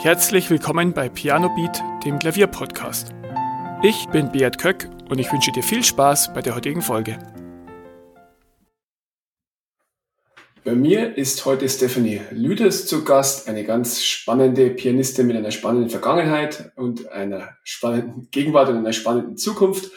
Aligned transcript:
Herzlich 0.00 0.48
willkommen 0.48 0.92
bei 0.92 1.08
Piano 1.08 1.48
Beat, 1.56 1.82
dem 2.04 2.20
Klavierpodcast. 2.20 3.12
Ich 3.82 4.06
bin 4.10 4.30
Beat 4.30 4.56
Köck 4.56 4.88
und 5.08 5.18
ich 5.18 5.32
wünsche 5.32 5.50
dir 5.50 5.64
viel 5.64 5.82
Spaß 5.82 6.32
bei 6.34 6.40
der 6.40 6.54
heutigen 6.54 6.82
Folge. 6.82 7.18
Bei 10.64 10.76
mir 10.76 11.18
ist 11.18 11.44
heute 11.46 11.68
Stephanie 11.68 12.20
Lüders 12.30 12.86
zu 12.86 13.02
Gast, 13.02 13.48
eine 13.48 13.64
ganz 13.64 14.04
spannende 14.04 14.70
Pianistin 14.70 15.26
mit 15.26 15.36
einer 15.36 15.50
spannenden 15.50 15.90
Vergangenheit 15.90 16.70
und 16.76 17.10
einer 17.10 17.56
spannenden 17.64 18.28
Gegenwart 18.30 18.68
und 18.68 18.76
einer 18.76 18.92
spannenden 18.92 19.36
Zukunft. 19.36 19.90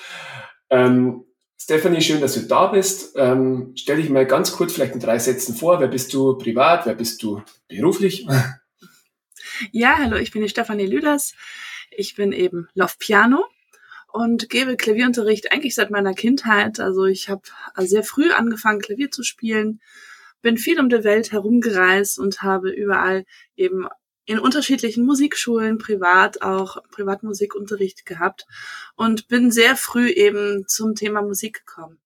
Ähm, 0.72 1.26
Stephanie, 1.60 2.02
schön, 2.02 2.22
dass 2.22 2.34
du 2.34 2.40
da 2.48 2.66
bist. 2.66 3.14
Ähm, 3.18 3.74
stell 3.76 3.98
dich 3.98 4.10
mal 4.10 4.26
ganz 4.26 4.52
kurz 4.52 4.74
vielleicht 4.74 4.96
in 4.96 5.00
drei 5.00 5.20
Sätzen 5.20 5.54
vor. 5.54 5.80
Wer 5.80 5.90
bist 5.90 6.12
du 6.12 6.40
privat? 6.40 6.88
Wer 6.88 6.96
bist 6.96 7.22
du 7.22 7.44
beruflich? 7.68 8.26
Ja, 9.70 10.00
hallo, 10.00 10.18
ich 10.18 10.32
bin 10.32 10.42
die 10.42 10.50
Stefanie 10.50 10.88
Lüders. 10.88 11.36
Ich 11.92 12.16
bin 12.16 12.32
eben 12.32 12.68
Love 12.74 12.96
Piano 12.98 13.46
und 14.12 14.50
gebe 14.50 14.76
Klavierunterricht 14.76 15.52
eigentlich 15.52 15.76
seit 15.76 15.92
meiner 15.92 16.16
Kindheit. 16.16 16.80
Also 16.80 17.06
ich 17.06 17.30
habe 17.30 17.44
sehr 17.78 18.04
früh 18.04 18.32
angefangen, 18.32 18.82
Klavier 18.82 19.12
zu 19.12 19.24
spielen, 19.24 19.80
bin 20.42 20.58
viel 20.58 20.80
um 20.80 20.90
die 20.90 21.04
Welt 21.04 21.32
herumgereist 21.32 22.18
und 22.18 22.42
habe 22.42 22.72
überall 22.72 23.26
eben 23.56 23.88
in 24.26 24.40
unterschiedlichen 24.40 25.06
Musikschulen, 25.06 25.78
privat 25.78 26.42
auch 26.42 26.78
Privatmusikunterricht 26.90 28.06
gehabt 28.06 28.48
und 28.96 29.28
bin 29.28 29.52
sehr 29.52 29.76
früh 29.76 30.10
eben 30.10 30.66
zum 30.68 30.96
Thema 30.96 31.22
Musik 31.22 31.66
gekommen. 31.66 32.00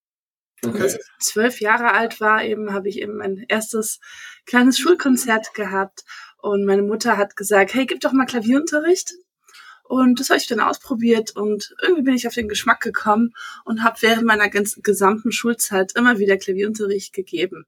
Okay. 0.66 0.82
Als 0.82 0.96
ich 0.96 1.02
zwölf 1.20 1.62
Jahre 1.62 1.94
alt 1.94 2.20
war, 2.20 2.44
eben 2.44 2.74
habe 2.74 2.90
ich 2.90 3.00
eben 3.00 3.18
mein 3.18 3.46
erstes 3.48 4.00
kleines 4.46 4.78
Schulkonzert 4.80 5.54
gehabt 5.54 6.04
und 6.46 6.64
meine 6.64 6.84
Mutter 6.84 7.18
hat 7.18 7.36
gesagt, 7.36 7.74
hey, 7.74 7.88
gib 7.88 8.02
doch 8.02 8.12
mal 8.12 8.28
Klavierunterricht. 8.28 9.16
Und 9.84 10.20
das 10.20 10.30
habe 10.30 10.38
ich 10.38 10.46
dann 10.46 10.60
ausprobiert 10.60 11.36
und 11.36 11.76
irgendwie 11.82 12.04
bin 12.04 12.14
ich 12.14 12.28
auf 12.28 12.36
den 12.36 12.48
Geschmack 12.48 12.82
gekommen 12.82 13.34
und 13.66 13.84
habe 13.84 14.02
während 14.02 14.26
meiner 14.26 14.48
gesamten 14.50 15.32
Schulzeit 15.32 15.94
immer 15.96 16.20
wieder 16.20 16.38
Klavierunterricht 16.38 17.14
gegeben. 17.14 17.66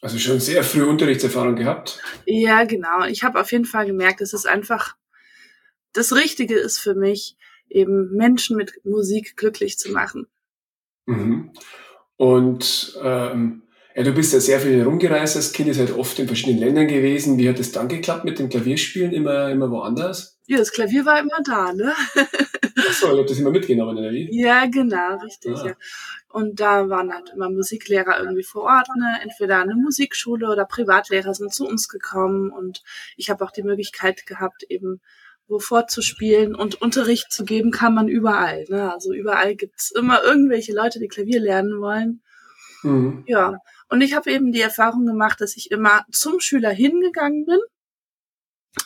Also 0.00 0.18
schon 0.18 0.40
sehr 0.40 0.64
früh 0.64 0.84
Unterrichtserfahrung 0.84 1.54
gehabt? 1.54 2.00
Ja, 2.24 2.64
genau. 2.64 3.04
Ich 3.04 3.24
habe 3.24 3.38
auf 3.38 3.52
jeden 3.52 3.66
Fall 3.66 3.84
gemerkt, 3.84 4.22
dass 4.22 4.32
es 4.32 4.46
einfach 4.46 4.96
das 5.92 6.14
Richtige 6.14 6.58
ist 6.58 6.78
für 6.78 6.94
mich, 6.94 7.36
eben 7.68 8.10
Menschen 8.16 8.56
mit 8.56 8.86
Musik 8.86 9.36
glücklich 9.36 9.78
zu 9.78 9.90
machen. 9.92 10.26
Mhm. 11.04 11.52
Und 12.16 12.98
ähm, 13.02 13.64
ja, 13.94 14.02
du 14.02 14.12
bist 14.12 14.32
ja 14.32 14.40
sehr 14.40 14.60
viel 14.60 14.78
herumgereist 14.78 15.36
als 15.36 15.52
Kind, 15.52 15.68
ihr 15.68 15.74
seid 15.74 15.96
oft 15.96 16.18
in 16.18 16.26
verschiedenen 16.26 16.60
Ländern 16.60 16.88
gewesen. 16.88 17.38
Wie 17.38 17.48
hat 17.48 17.58
es 17.58 17.72
dann 17.72 17.88
geklappt 17.88 18.24
mit 18.24 18.38
dem 18.38 18.48
Klavierspielen? 18.48 19.12
Immer, 19.12 19.50
immer 19.50 19.70
woanders? 19.70 20.38
Ja, 20.46 20.58
das 20.58 20.72
Klavier 20.72 21.04
war 21.04 21.18
immer 21.20 21.40
da, 21.44 21.72
ne? 21.72 21.92
Ach 22.16 22.92
so, 22.92 23.12
ihr 23.12 23.18
habt 23.18 23.30
das 23.30 23.38
immer 23.38 23.50
mitgenommen, 23.50 23.98
oder 23.98 24.10
wie? 24.10 24.28
Ja, 24.32 24.66
genau, 24.66 25.16
richtig, 25.24 25.56
ah. 25.56 25.66
ja. 25.68 25.72
Und 26.28 26.60
da 26.60 26.88
waren 26.88 27.12
halt 27.12 27.32
immer 27.34 27.50
Musiklehrer 27.50 28.20
irgendwie 28.20 28.44
vor 28.44 28.62
Ort, 28.62 28.88
ne? 28.96 29.18
Entweder 29.22 29.58
eine 29.58 29.74
Musikschule 29.74 30.48
oder 30.48 30.64
Privatlehrer 30.64 31.34
sind 31.34 31.52
zu 31.52 31.66
uns 31.66 31.88
gekommen 31.88 32.50
und 32.50 32.82
ich 33.16 33.30
habe 33.30 33.44
auch 33.44 33.50
die 33.50 33.62
Möglichkeit 33.62 34.26
gehabt, 34.26 34.64
eben 34.68 35.00
wo 35.50 35.58
vorzuspielen 35.58 36.54
und 36.54 36.80
Unterricht 36.80 37.32
zu 37.32 37.44
geben 37.44 37.72
kann 37.72 37.92
man 37.92 38.08
überall. 38.08 38.64
Ne? 38.68 38.92
Also 38.92 39.12
überall 39.12 39.56
gibt's 39.56 39.90
immer 39.90 40.22
irgendwelche 40.22 40.72
Leute, 40.72 41.00
die 41.00 41.08
Klavier 41.08 41.40
lernen 41.40 41.80
wollen. 41.80 42.22
Mhm. 42.82 43.24
Ja, 43.26 43.58
und 43.90 44.00
ich 44.00 44.14
habe 44.14 44.30
eben 44.30 44.52
die 44.52 44.60
Erfahrung 44.60 45.04
gemacht, 45.04 45.40
dass 45.40 45.56
ich 45.56 45.72
immer 45.72 46.06
zum 46.12 46.38
Schüler 46.38 46.70
hingegangen 46.70 47.44
bin 47.44 47.58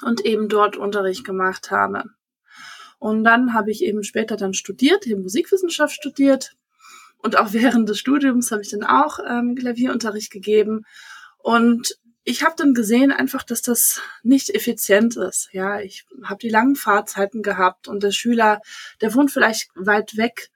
und 0.02 0.24
eben 0.24 0.48
dort 0.48 0.76
Unterricht 0.76 1.24
gemacht 1.24 1.70
habe. 1.70 2.04
Und 2.98 3.22
dann 3.22 3.52
habe 3.52 3.70
ich 3.70 3.82
eben 3.82 4.02
später 4.02 4.38
dann 4.38 4.54
studiert, 4.54 5.06
eben 5.06 5.22
Musikwissenschaft 5.22 5.94
studiert. 5.94 6.56
Und 7.18 7.36
auch 7.36 7.48
während 7.52 7.86
des 7.86 7.98
Studiums 7.98 8.50
habe 8.50 8.62
ich 8.62 8.70
dann 8.70 8.82
auch 8.82 9.18
ähm, 9.28 9.54
Klavierunterricht 9.56 10.32
gegeben. 10.32 10.86
Und 11.36 11.98
ich 12.24 12.42
habe 12.42 12.54
dann 12.56 12.72
gesehen 12.72 13.12
einfach, 13.12 13.42
dass 13.42 13.60
das 13.60 14.00
nicht 14.22 14.48
effizient 14.54 15.18
ist. 15.18 15.50
Ja, 15.52 15.80
ich 15.80 16.06
habe 16.22 16.38
die 16.40 16.48
langen 16.48 16.76
Fahrzeiten 16.76 17.42
gehabt 17.42 17.88
und 17.88 18.02
der 18.02 18.12
Schüler, 18.12 18.62
der 19.02 19.14
wohnt 19.14 19.30
vielleicht 19.30 19.68
weit 19.74 20.16
weg 20.16 20.50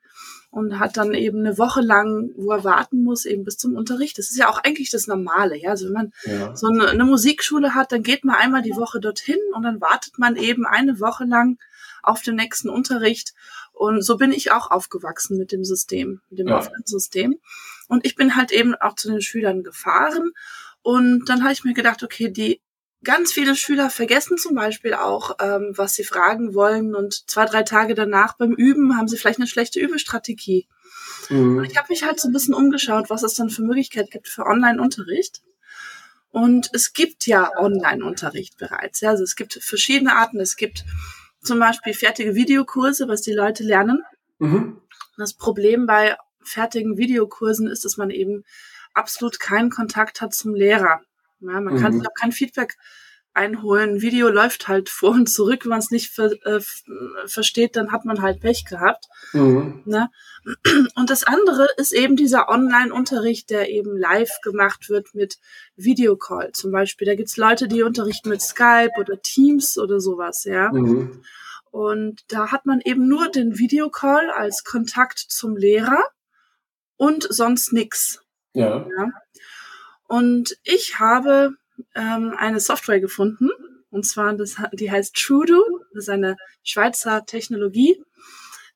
und 0.51 0.79
hat 0.79 0.97
dann 0.97 1.13
eben 1.15 1.41
eine 1.41 1.59
Woche 1.59 1.81
lang, 1.81 2.31
wo 2.37 2.53
er 2.53 2.65
warten 2.65 3.03
muss, 3.03 3.27
eben 3.27 3.45
bis 3.45 3.59
zum 3.59 3.77
Unterricht. 3.77 4.19
Das 4.19 4.31
ist 4.31 4.39
ja 4.39 4.49
auch 4.49 4.59
eigentlich 4.65 4.91
das 4.91 5.07
Normale, 5.07 5.57
ja. 5.57 5.71
Also 5.71 5.87
wenn 5.87 5.93
man 5.93 6.13
ja. 6.25 6.57
so 6.57 6.69
eine, 6.69 6.89
eine, 6.89 7.05
Musikschule 7.05 7.75
hat, 7.75 7.93
dann 7.93 8.03
geht 8.03 8.25
man 8.25 8.37
einmal 8.37 8.63
die 8.63 8.77
Woche 8.77 8.99
dorthin 8.99 9.39
und 9.55 9.63
dann 9.63 9.81
wartet 9.81 10.19
man 10.19 10.37
eben 10.37 10.67
eine 10.67 11.01
Woche 11.01 11.25
lang 11.25 11.59
auf 12.03 12.23
den 12.23 12.37
nächsten 12.37 12.71
Unterricht. 12.71 13.35
Und 13.73 14.03
so 14.03 14.17
bin 14.17 14.33
ich 14.33 14.51
auch 14.51 14.71
aufgewachsen 14.71 15.37
mit 15.37 15.53
dem 15.53 15.65
System, 15.65 16.23
mit 16.31 16.39
dem 16.39 16.49
ja. 16.49 16.67
System. 16.85 17.39
Und 17.87 18.07
ich 18.07 18.17
bin 18.17 18.35
halt 18.35 18.51
eben 18.51 18.75
auch 18.75 18.95
zu 18.95 19.09
den 19.11 19.21
Schülern 19.21 19.63
gefahren. 19.63 20.33
Und 20.83 21.29
dann 21.29 21.43
habe 21.43 21.53
ich 21.53 21.65
mir 21.65 21.75
gedacht, 21.75 22.03
okay, 22.03 22.31
die 22.31 22.61
Ganz 23.05 23.33
viele 23.33 23.55
Schüler 23.55 23.91
vergessen 23.91 24.39
zum 24.39 24.57
Beispiel 24.57 24.95
auch, 24.95 25.37
ähm, 25.41 25.73
was 25.77 25.95
sie 25.95 26.05
fragen 26.05 26.55
wollen 26.55 26.97
und 26.97 27.31
zwei, 27.31 27.45
drei 27.45 27.63
Tage 27.63 27.95
danach 27.95 28.37
beim 28.37 28.53
Üben 28.53 28.97
haben 28.97 29.07
sie 29.07 29.17
vielleicht 29.17 29.39
eine 29.39 29.47
schlechte 29.47 29.79
Übestrategie. 29.79 30.67
Mhm. 31.29 31.63
Ich 31.65 31.77
habe 31.77 31.89
mich 31.91 32.03
halt 32.03 32.19
so 32.19 32.29
ein 32.29 32.33
bisschen 32.33 32.55
umgeschaut, 32.55 33.09
was 33.09 33.23
es 33.23 33.35
dann 33.35 33.51
für 33.51 33.63
Möglichkeiten 33.63 34.11
gibt 34.11 34.29
für 34.29 34.47
Online-Unterricht. 34.47 35.43
Und 36.31 36.71
es 36.73 36.93
gibt 36.93 37.27
ja 37.27 37.51
Online-Unterricht 37.57 38.59
bereits. 38.59 39.01
Ja, 39.01 39.11
also 39.11 39.23
es 39.23 39.37
gibt 39.37 39.55
verschiedene 39.63 40.17
Arten. 40.17 40.41
Es 40.41 40.57
gibt 40.57 40.85
zum 41.43 41.59
Beispiel 41.59 41.95
fertige 41.95 42.35
Videokurse, 42.35 43.09
was 43.09 43.23
die 43.23 43.33
Leute 43.33 43.63
lernen. 43.63 44.03
Mhm. 44.39 44.81
Das 45.17 45.35
Problem 45.35 45.87
bei 45.87 46.17
fertigen 46.43 46.97
Videokursen 46.97 47.69
ist, 47.69 47.85
dass 47.85 47.97
man 47.97 48.11
eben 48.11 48.45
absolut 48.93 49.39
keinen 49.39 49.71
Kontakt 49.71 50.21
hat 50.21 50.35
zum 50.35 50.55
Lehrer. 50.55 51.01
Ja, 51.41 51.61
man 51.61 51.75
mhm. 51.75 51.79
kann 51.81 51.93
sich 51.93 52.07
auch 52.07 52.15
kein 52.15 52.33
Feedback 52.33 52.77
einholen. 53.39 53.91
Ein 53.91 54.03
Video 54.03 54.29
läuft 54.29 54.69
halt 54.69 54.89
vor 54.89 55.13
und 55.13 55.29
zurück. 55.29 55.65
Wenn 55.65 55.71
man 55.71 55.79
es 55.79 55.91
nicht 55.91 56.11
ver 56.11 56.33
äh, 56.45 56.61
versteht, 57.27 57.77
dann 57.77 57.93
hat 57.93 58.05
man 58.05 58.21
halt 58.21 58.41
Pech 58.41 58.65
gehabt. 58.65 59.07
Mhm. 59.33 59.83
Ne? 59.85 60.11
Und 60.97 61.11
das 61.11 61.25
andere 61.25 61.69
ist 61.77 61.93
eben 61.93 62.17
dieser 62.17 62.49
Online-Unterricht, 62.49 63.51
der 63.51 63.71
eben 63.71 63.97
live 63.97 64.41
gemacht 64.43 64.89
wird 64.89 65.15
mit 65.15 65.39
Videocall 65.77 66.53
zum 66.53 66.73
Beispiel. 66.73 67.07
Da 67.07 67.15
gibt's 67.15 67.37
Leute, 67.37 67.69
die 67.69 67.83
unterrichten 67.83 68.29
mit 68.29 68.43
Skype 68.43 68.93
oder 68.99 69.21
Teams 69.23 69.79
oder 69.79 70.01
sowas, 70.01 70.45
ja. 70.45 70.73
Mhm. 70.73 71.23
Und 71.71 72.25
da 72.29 72.51
hat 72.51 72.67
man 72.67 72.81
eben 72.81 73.09
nur 73.09 73.29
den 73.29 73.59
Videocall 73.59 74.31
als 74.31 74.65
Kontakt 74.65 75.19
zum 75.19 75.57
Lehrer 75.57 76.03
und 76.97 77.27
sonst 77.31 77.73
nix. 77.73 78.23
Ja. 78.55 78.87
ja. 78.97 79.11
Und 80.09 80.57
ich 80.65 80.99
habe 80.99 81.55
ähm, 81.95 82.35
eine 82.37 82.61
Software 82.61 82.99
gefunden, 82.99 83.51
und 83.91 84.05
zwar, 84.05 84.35
das, 84.35 84.57
die 84.73 84.91
heißt 84.91 85.15
Trudo, 85.15 85.63
das 85.93 86.05
ist 86.05 86.09
eine 86.09 86.37
Schweizer 86.63 87.25
Technologie, 87.25 88.03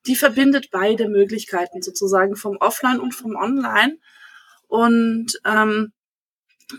die 0.05 0.15
verbindet 0.15 0.69
beide 0.71 1.09
Möglichkeiten 1.09 1.81
sozusagen 1.81 2.35
vom 2.35 2.57
Offline 2.57 2.99
und 2.99 3.13
vom 3.13 3.35
Online. 3.35 3.97
Und 4.67 5.39
ähm, 5.45 5.91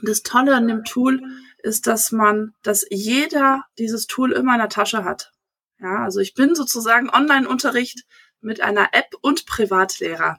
das 0.03 0.23
Tolle 0.23 0.55
an 0.55 0.69
dem 0.69 0.85
Tool 0.85 1.21
ist, 1.59 1.87
dass 1.87 2.13
man, 2.13 2.55
dass 2.63 2.87
jeder 2.91 3.65
dieses 3.79 4.07
Tool 4.07 4.33
immer 4.33 4.55
in 4.55 4.61
der 4.61 4.69
Tasche 4.69 5.05
hat. 5.05 5.33
Ja, 5.81 6.05
also 6.05 6.21
ich 6.21 6.35
bin 6.35 6.55
sozusagen 6.55 7.11
Online-Unterricht 7.11 8.05
mit 8.41 8.61
einer 8.61 8.91
App 8.93 9.15
und 9.21 9.47
Privatlehrer. 9.47 10.39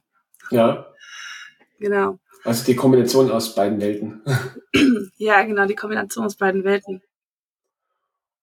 Ja. 0.51 0.87
Genau. 1.79 2.19
Also 2.45 2.63
die 2.63 2.75
Kombination 2.75 3.31
aus 3.31 3.55
beiden 3.55 3.81
Welten. 3.81 4.23
Ja, 5.17 5.41
genau, 5.43 5.65
die 5.65 5.75
Kombination 5.75 6.25
aus 6.25 6.35
beiden 6.35 6.65
Welten. 6.65 7.01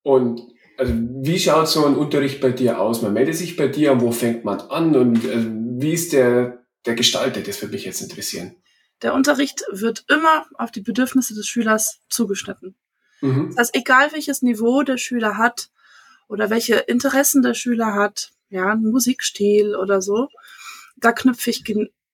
Und 0.02 0.40
also 0.78 0.92
wie 0.96 1.38
schaut 1.38 1.68
so 1.68 1.84
ein 1.84 1.96
Unterricht 1.96 2.40
bei 2.40 2.50
dir 2.50 2.80
aus? 2.80 3.02
Man 3.02 3.12
meldet 3.12 3.36
sich 3.36 3.56
bei 3.56 3.68
dir 3.68 3.92
und 3.92 4.00
wo 4.00 4.10
fängt 4.10 4.44
man 4.44 4.60
an 4.60 4.96
und 4.96 5.24
äh, 5.24 5.46
wie 5.78 5.92
ist 5.92 6.14
der, 6.14 6.64
der 6.86 6.94
gestaltet? 6.94 7.46
Das 7.46 7.60
würde 7.60 7.74
mich 7.74 7.84
jetzt 7.84 8.00
interessieren. 8.00 8.56
Der 9.02 9.14
Unterricht 9.14 9.62
wird 9.70 10.04
immer 10.08 10.46
auf 10.54 10.70
die 10.70 10.80
Bedürfnisse 10.80 11.34
des 11.34 11.46
Schülers 11.46 12.00
zugeschnitten. 12.08 12.74
Mhm. 13.20 13.48
Das 13.50 13.58
heißt, 13.58 13.76
egal 13.76 14.12
welches 14.12 14.42
Niveau 14.42 14.82
der 14.82 14.96
Schüler 14.96 15.36
hat 15.36 15.70
oder 16.26 16.50
welche 16.50 16.76
Interessen 16.76 17.42
der 17.42 17.54
Schüler 17.54 17.94
hat, 17.94 18.30
ja, 18.48 18.72
ein 18.72 18.82
Musikstil 18.82 19.76
oder 19.76 20.00
so, 20.00 20.28
da 20.96 21.12
knüpfe 21.12 21.50
ich 21.50 21.64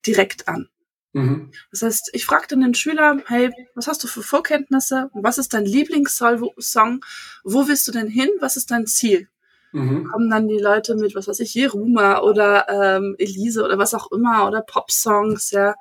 direkt 0.05 0.47
an. 0.47 0.69
Mhm. 1.13 1.51
Das 1.71 1.81
heißt, 1.81 2.09
ich 2.13 2.25
frage 2.25 2.47
dann 2.49 2.61
den 2.61 2.75
Schüler, 2.75 3.21
hey, 3.25 3.51
was 3.75 3.87
hast 3.87 4.03
du 4.03 4.07
für 4.07 4.21
Vorkenntnisse? 4.21 5.09
Was 5.13 5.37
ist 5.37 5.53
dein 5.53 5.65
Lieblingssong? 5.65 7.03
Wo 7.43 7.67
willst 7.67 7.87
du 7.87 7.91
denn 7.91 8.07
hin? 8.07 8.29
Was 8.39 8.57
ist 8.57 8.71
dein 8.71 8.85
Ziel? 8.85 9.27
Mhm. 9.71 10.05
Kommen 10.05 10.29
dann 10.29 10.47
die 10.47 10.59
Leute 10.59 10.95
mit, 10.95 11.15
was 11.15 11.27
weiß 11.27 11.39
ich, 11.41 11.53
Jeruma 11.53 12.19
oder 12.21 12.67
ähm, 12.69 13.15
Elise 13.17 13.63
oder 13.63 13.77
was 13.77 13.93
auch 13.93 14.11
immer 14.11 14.47
oder 14.47 14.61
Popsongs, 14.61 15.51
ja. 15.51 15.75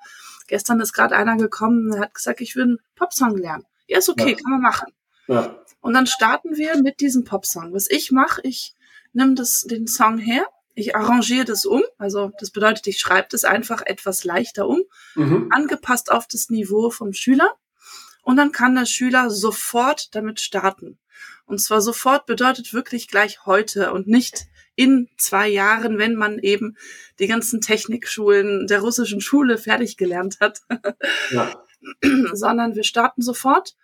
Gestern 0.47 0.81
ist 0.81 0.95
gerade 0.95 1.15
einer 1.15 1.37
gekommen, 1.37 1.91
der 1.91 2.01
hat 2.01 2.15
gesagt, 2.15 2.41
ich 2.41 2.57
will 2.57 2.65
einen 2.65 2.79
Popsong 2.97 3.37
lernen. 3.37 3.65
Ja, 3.87 3.99
ist 3.99 4.09
okay, 4.09 4.31
ja. 4.31 4.37
kann 4.37 4.53
man 4.53 4.61
machen. 4.63 4.93
Ja. 5.27 5.57
Und 5.81 5.95
dann 5.95 6.07
starten 6.07 6.57
wir 6.57 6.81
mit 6.83 7.01
diesem 7.01 7.25
Popsong. 7.25 7.75
Was 7.75 7.91
ich 7.91 8.11
mache, 8.13 8.41
ich 8.45 8.75
nehme 9.13 9.35
das, 9.35 9.63
den 9.63 9.87
Song 9.87 10.19
her, 10.19 10.47
ich 10.79 10.95
arrangiere 10.95 11.45
das 11.45 11.65
um, 11.65 11.83
also 11.99 12.31
das 12.39 12.51
bedeutet, 12.51 12.87
ich 12.87 12.99
schreibe 12.99 13.29
das 13.31 13.45
einfach 13.45 13.83
etwas 13.85 14.25
leichter 14.25 14.69
um, 14.69 14.83
mhm. 15.15 15.49
angepasst 15.51 16.11
auf 16.11 16.27
das 16.27 16.51
Niveau 16.51 16.91
vom 16.91 17.13
Schüler. 17.13 17.55
Und 18.23 18.37
dann 18.37 18.53
kann 18.53 18.75
der 18.75 18.87
Schüler 18.87 19.31
sofort 19.31 20.15
damit 20.15 20.41
starten. 20.41 20.99
Und 21.47 21.61
zwar 21.61 21.81
sofort 21.81 22.27
bedeutet 22.27 22.73
wirklich 22.75 23.09
gleich 23.09 23.47
heute 23.47 23.93
und 23.93 24.07
nicht 24.07 24.47
in 24.77 25.09
zwei 25.17 25.49
Jahren, 25.49 25.99
wenn 25.99 26.15
man 26.15 26.39
eben 26.39 26.77
die 27.19 27.27
ganzen 27.27 27.61
Technikschulen 27.61 28.67
der 28.67 28.81
russischen 28.81 29.21
Schule 29.21 29.59
fertig 29.59 29.97
gelernt 29.97 30.39
hat, 30.41 30.61
ja. 31.31 31.65
sondern 32.33 32.77
wir 32.77 32.85
starten 32.85 33.23
sofort 33.23 33.75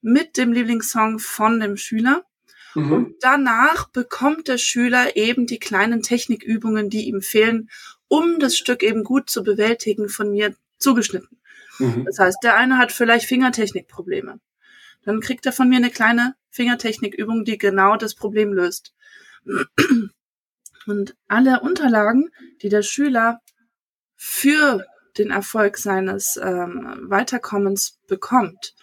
mit 0.00 0.36
dem 0.36 0.52
Lieblingssong 0.52 1.18
von 1.18 1.60
dem 1.60 1.76
Schüler. 1.76 2.24
Mhm. 2.74 2.92
Und 2.92 3.14
danach 3.20 3.88
bekommt 3.88 4.48
der 4.48 4.58
Schüler 4.58 5.16
eben 5.16 5.46
die 5.46 5.58
kleinen 5.58 6.02
Technikübungen, 6.02 6.90
die 6.90 7.06
ihm 7.06 7.22
fehlen, 7.22 7.70
um 8.08 8.38
das 8.38 8.56
Stück 8.56 8.82
eben 8.82 9.04
gut 9.04 9.30
zu 9.30 9.42
bewältigen, 9.42 10.08
von 10.08 10.30
mir 10.30 10.54
zugeschnitten. 10.78 11.38
Mhm. 11.78 12.04
Das 12.04 12.18
heißt, 12.18 12.38
der 12.42 12.56
eine 12.56 12.78
hat 12.78 12.92
vielleicht 12.92 13.26
Fingertechnikprobleme. 13.26 14.40
Dann 15.04 15.20
kriegt 15.20 15.46
er 15.46 15.52
von 15.52 15.68
mir 15.68 15.76
eine 15.76 15.90
kleine 15.90 16.34
Fingertechnikübung, 16.50 17.44
die 17.44 17.58
genau 17.58 17.96
das 17.96 18.14
Problem 18.14 18.52
löst. 18.52 18.94
Und 20.86 21.16
alle 21.28 21.60
Unterlagen, 21.60 22.30
die 22.62 22.68
der 22.68 22.82
Schüler 22.82 23.40
für 24.16 24.84
den 25.18 25.30
Erfolg 25.30 25.78
seines 25.78 26.38
ähm, 26.42 27.06
Weiterkommens 27.08 27.98
bekommt, 28.06 28.74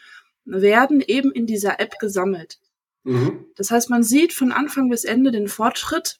werden 0.45 1.01
eben 1.01 1.31
in 1.31 1.45
dieser 1.45 1.80
App 1.80 1.97
gesammelt. 2.00 2.59
Mhm. 3.04 3.46
Das 3.56 3.72
heißt, 3.72 3.90
man 3.90 4.04
sieht 4.04 4.34
von 4.34 4.51
Anfang 4.51 4.90
bis 4.90 5.04
Ende 5.04 5.31
den 5.31 5.48
Fortschritt, 5.48 6.18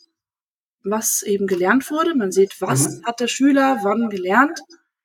was 0.84 1.22
eben 1.24 1.48
gelernt 1.48 1.90
wurde. 1.92 2.16
Man 2.16 2.31
sieht, 2.31 2.62
was 2.62 3.00
mhm. 3.00 3.06
hat 3.06 3.20
der 3.20 3.28
Schüler 3.28 3.80
wann 3.84 4.10
gelernt, 4.10 4.62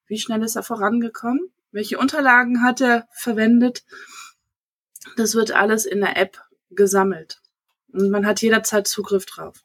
wie 0.06 0.18
schnell 0.18 0.42
ist 0.42 0.56
er 0.56 0.62
vorangekommen, 0.62 1.52
welche 1.72 1.98
Unterlagen 1.98 2.62
hat 2.62 2.80
er 2.80 3.08
verwendet. 3.12 3.84
Das 5.16 5.34
wird 5.34 5.52
alles 5.52 5.84
in 5.86 6.00
der 6.00 6.16
App 6.16 6.40
gesammelt. 6.70 7.40
Und 7.92 8.10
man 8.10 8.26
hat 8.26 8.42
jederzeit 8.42 8.86
Zugriff 8.86 9.26
drauf. 9.26 9.62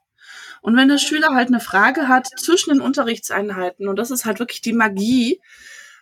Und 0.61 0.75
wenn 0.75 0.89
der 0.89 0.97
Schüler 0.97 1.33
halt 1.33 1.47
eine 1.47 1.59
Frage 1.59 2.07
hat 2.07 2.27
zwischen 2.37 2.71
den 2.71 2.81
Unterrichtseinheiten, 2.81 3.87
und 3.87 3.95
das 3.95 4.11
ist 4.11 4.25
halt 4.25 4.39
wirklich 4.39 4.61
die 4.61 4.73
Magie 4.73 5.41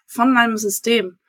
von 0.05 0.33
meinem 0.33 0.57
System, 0.57 1.19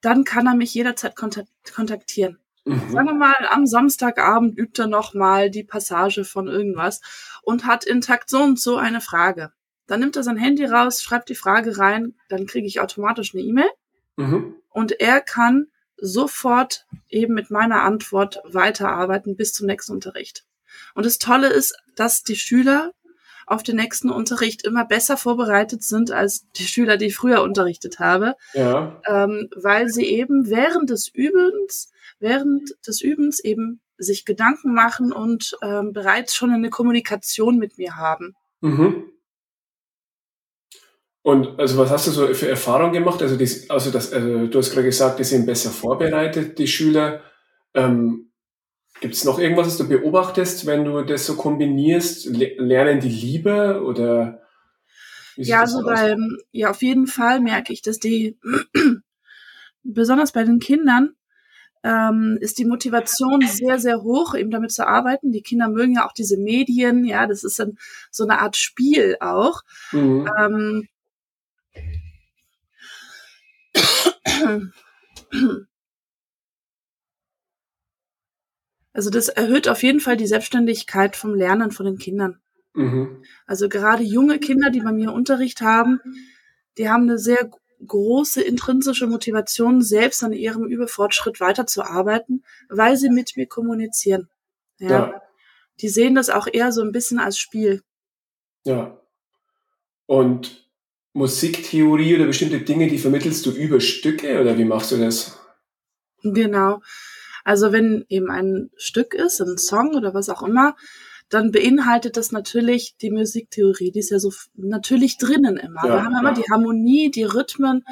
dann 0.00 0.24
kann 0.24 0.46
er 0.46 0.54
mich 0.54 0.72
jederzeit 0.72 1.14
kontaktieren. 1.16 2.38
Mhm. 2.70 2.90
Sagen 2.90 3.06
wir 3.06 3.14
mal, 3.14 3.48
am 3.50 3.66
Samstagabend 3.66 4.56
übt 4.56 4.80
er 4.80 4.86
nochmal 4.86 5.50
die 5.50 5.64
Passage 5.64 6.24
von 6.24 6.46
irgendwas 6.46 7.00
und 7.42 7.66
hat 7.66 7.84
in 7.84 8.00
Takt 8.00 8.30
so 8.30 8.42
und 8.42 8.60
so 8.60 8.76
eine 8.76 9.00
Frage. 9.00 9.52
Dann 9.86 10.00
nimmt 10.00 10.16
er 10.16 10.22
sein 10.22 10.36
Handy 10.36 10.64
raus, 10.64 11.02
schreibt 11.02 11.28
die 11.28 11.34
Frage 11.34 11.78
rein, 11.78 12.14
dann 12.28 12.46
kriege 12.46 12.66
ich 12.66 12.80
automatisch 12.80 13.34
eine 13.34 13.42
E-Mail 13.42 13.70
mhm. 14.16 14.54
und 14.68 15.00
er 15.00 15.20
kann 15.20 15.66
sofort 15.96 16.86
eben 17.08 17.34
mit 17.34 17.50
meiner 17.50 17.82
Antwort 17.82 18.40
weiterarbeiten 18.44 19.36
bis 19.36 19.52
zum 19.52 19.66
nächsten 19.66 19.92
Unterricht. 19.92 20.44
Und 20.94 21.06
das 21.06 21.18
Tolle 21.18 21.48
ist, 21.48 21.76
dass 21.96 22.22
die 22.22 22.36
Schüler 22.36 22.92
auf 23.50 23.64
den 23.64 23.76
nächsten 23.76 24.10
Unterricht 24.10 24.64
immer 24.64 24.84
besser 24.84 25.16
vorbereitet 25.16 25.82
sind 25.82 26.12
als 26.12 26.48
die 26.52 26.68
Schüler, 26.68 26.96
die 26.96 27.06
ich 27.06 27.16
früher 27.16 27.42
unterrichtet 27.42 27.98
habe, 27.98 28.36
ja. 28.54 29.02
ähm, 29.06 29.50
weil 29.56 29.88
sie 29.88 30.04
eben 30.04 30.48
während 30.48 30.88
des 30.88 31.08
Übens, 31.08 31.90
während 32.20 32.70
des 32.86 33.00
Übens 33.02 33.40
eben 33.40 33.80
sich 33.98 34.24
Gedanken 34.24 34.74
machen 34.74 35.12
und 35.12 35.56
ähm, 35.62 35.92
bereits 35.92 36.34
schon 36.34 36.50
eine 36.50 36.70
Kommunikation 36.70 37.58
mit 37.58 37.76
mir 37.78 37.96
haben. 37.96 38.34
Mhm. 38.60 39.10
Und 41.22 41.58
also 41.58 41.76
was 41.76 41.90
hast 41.90 42.06
du 42.06 42.10
so 42.12 42.32
für 42.32 42.48
Erfahrungen 42.48 42.92
gemacht? 42.92 43.20
Also, 43.20 43.36
die, 43.36 43.48
also, 43.68 43.90
das, 43.90 44.12
also 44.12 44.46
du 44.46 44.58
hast 44.58 44.70
gerade 44.70 44.86
gesagt, 44.86 45.18
die 45.18 45.24
sind 45.24 45.44
besser 45.44 45.70
vorbereitet, 45.70 46.58
die 46.58 46.66
Schüler. 46.66 47.22
Ähm, 47.74 48.30
Gibt 49.00 49.14
es 49.14 49.24
noch 49.24 49.38
irgendwas, 49.38 49.66
was 49.66 49.78
du 49.78 49.88
beobachtest, 49.88 50.66
wenn 50.66 50.84
du 50.84 51.02
das 51.02 51.26
so 51.26 51.36
kombinierst? 51.36 52.26
Lernen 52.26 53.00
die 53.00 53.08
lieber 53.08 53.82
oder? 53.82 54.42
Ja, 55.36 55.60
also 55.60 55.82
bei, 55.84 56.16
ja, 56.52 56.70
auf 56.70 56.82
jeden 56.82 57.06
Fall 57.06 57.40
merke 57.40 57.72
ich, 57.72 57.80
dass 57.80 57.98
die, 57.98 58.38
besonders 59.82 60.32
bei 60.32 60.44
den 60.44 60.58
Kindern, 60.58 61.14
ähm, 61.82 62.38
ist 62.40 62.58
die 62.58 62.64
Motivation 62.64 63.40
sehr, 63.46 63.78
sehr 63.78 64.02
hoch, 64.02 64.34
eben 64.34 64.50
damit 64.50 64.72
zu 64.72 64.86
arbeiten. 64.86 65.32
Die 65.32 65.42
Kinder 65.42 65.68
mögen 65.68 65.94
ja 65.94 66.06
auch 66.06 66.12
diese 66.12 66.36
Medien, 66.36 67.04
ja, 67.04 67.26
das 67.26 67.44
ist 67.44 67.58
dann 67.58 67.78
so 68.10 68.24
eine 68.24 68.40
Art 68.40 68.56
Spiel 68.56 69.16
auch. 69.20 69.62
Mhm. 69.92 70.28
Ähm, 70.38 70.88
Also 78.92 79.10
das 79.10 79.28
erhöht 79.28 79.68
auf 79.68 79.82
jeden 79.82 80.00
Fall 80.00 80.16
die 80.16 80.26
Selbstständigkeit 80.26 81.16
vom 81.16 81.34
Lernen 81.34 81.70
von 81.70 81.86
den 81.86 81.98
Kindern. 81.98 82.40
Mhm. 82.74 83.22
Also 83.46 83.68
gerade 83.68 84.02
junge 84.02 84.38
Kinder, 84.38 84.70
die 84.70 84.80
bei 84.80 84.92
mir 84.92 85.12
Unterricht 85.12 85.60
haben, 85.60 86.00
die 86.76 86.88
haben 86.88 87.04
eine 87.04 87.18
sehr 87.18 87.50
große 87.86 88.42
intrinsische 88.42 89.06
Motivation, 89.06 89.82
selbst 89.82 90.22
an 90.22 90.32
ihrem 90.32 90.66
Überfortschritt 90.66 91.40
weiterzuarbeiten, 91.40 92.44
weil 92.68 92.96
sie 92.96 93.10
mit 93.10 93.36
mir 93.36 93.46
kommunizieren. 93.46 94.28
Ja. 94.78 94.88
ja. 94.88 95.22
Die 95.80 95.88
sehen 95.88 96.14
das 96.14 96.30
auch 96.30 96.46
eher 96.50 96.72
so 96.72 96.82
ein 96.82 96.92
bisschen 96.92 97.18
als 97.18 97.38
Spiel. 97.38 97.82
Ja. 98.64 98.98
Und 100.06 100.68
Musiktheorie 101.12 102.14
oder 102.16 102.26
bestimmte 102.26 102.60
Dinge, 102.60 102.88
die 102.88 102.98
vermittelst 102.98 103.44
du 103.46 103.50
über 103.50 103.80
Stücke 103.80 104.40
oder 104.40 104.58
wie 104.58 104.64
machst 104.64 104.92
du 104.92 104.96
das? 104.96 105.38
Genau. 106.22 106.80
Also 107.44 107.72
wenn 107.72 108.04
eben 108.08 108.30
ein 108.30 108.70
Stück 108.76 109.14
ist, 109.14 109.40
ein 109.40 109.58
Song 109.58 109.94
oder 109.94 110.14
was 110.14 110.28
auch 110.28 110.42
immer, 110.42 110.76
dann 111.30 111.52
beinhaltet 111.52 112.16
das 112.16 112.32
natürlich 112.32 112.96
die 113.00 113.10
Musiktheorie, 113.10 113.92
die 113.92 114.00
ist 114.00 114.10
ja 114.10 114.18
so 114.18 114.32
natürlich 114.54 115.16
drinnen 115.16 115.56
immer. 115.56 115.84
Ja, 115.84 115.94
Wir 115.94 116.04
haben 116.04 116.12
ja. 116.12 116.20
immer 116.20 116.34
die 116.34 116.50
Harmonie, 116.50 117.10
die 117.10 117.22
Rhythmen, 117.22 117.84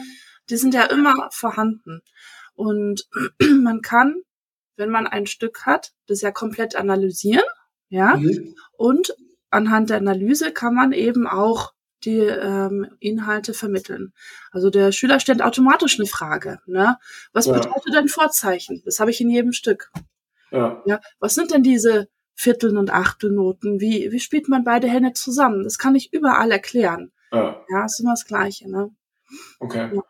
die 0.51 0.57
sind 0.57 0.75
ja 0.75 0.85
immer 0.85 1.29
vorhanden. 1.31 2.03
Und 2.55 3.09
man 3.63 3.81
kann, 3.81 4.17
wenn 4.77 4.91
man 4.91 5.07
ein 5.07 5.27
Stück 5.27 5.67
hat, 5.67 5.93
das 6.07 6.21
ja 6.21 6.33
komplett 6.33 6.77
analysieren, 6.77 7.45
ja, 7.89 8.17
mhm. 8.17 8.55
und 8.73 9.15
anhand 9.51 9.91
der 9.91 9.97
Analyse 9.97 10.53
kann 10.53 10.75
man 10.75 10.93
eben 10.93 11.27
auch 11.27 11.73
die 12.05 12.19
ähm, 12.19 12.87
Inhalte 13.01 13.55
vermitteln. 13.55 14.13
Also 14.53 14.71
der 14.71 14.93
Schüler 14.93 15.21
stellt 15.21 15.43
automatisch 15.43 15.99
eine 15.99 16.07
Frage. 16.07 16.59
Ne? 16.67 16.97
Was 17.33 17.47
ja. 17.47 17.55
bedeutet 17.55 17.95
denn 17.95 18.09
Vorzeichen? 18.09 18.83
Das 18.85 19.01
habe 19.01 19.11
ich 19.11 19.21
in 19.21 19.31
jedem 19.31 19.53
Stück. 19.53 19.91
Ja. 20.51 20.83
ja. 20.87 21.01
Was 21.19 21.35
sind 21.35 21.53
denn 21.53 21.63
diese 21.63 22.09
Vierteln 22.41 22.77
und 22.77 22.93
Achtelnoten? 22.93 23.81
Wie, 23.81 24.13
wie 24.13 24.21
spielt 24.21 24.49
man 24.49 24.63
beide 24.63 24.87
Hände 24.87 25.13
zusammen? 25.13 25.65
Das 25.65 25.77
kann 25.77 25.97
ich 25.97 26.13
überall 26.13 26.53
erklären. 26.53 27.11
Ja, 27.33 27.65
ja 27.69 27.85
ist 27.85 27.99
immer 27.99 28.13
das 28.13 28.27
Gleiche. 28.27 28.71
Ne? 28.71 28.91
Okay. 29.59 29.91
Ja. 29.93 30.03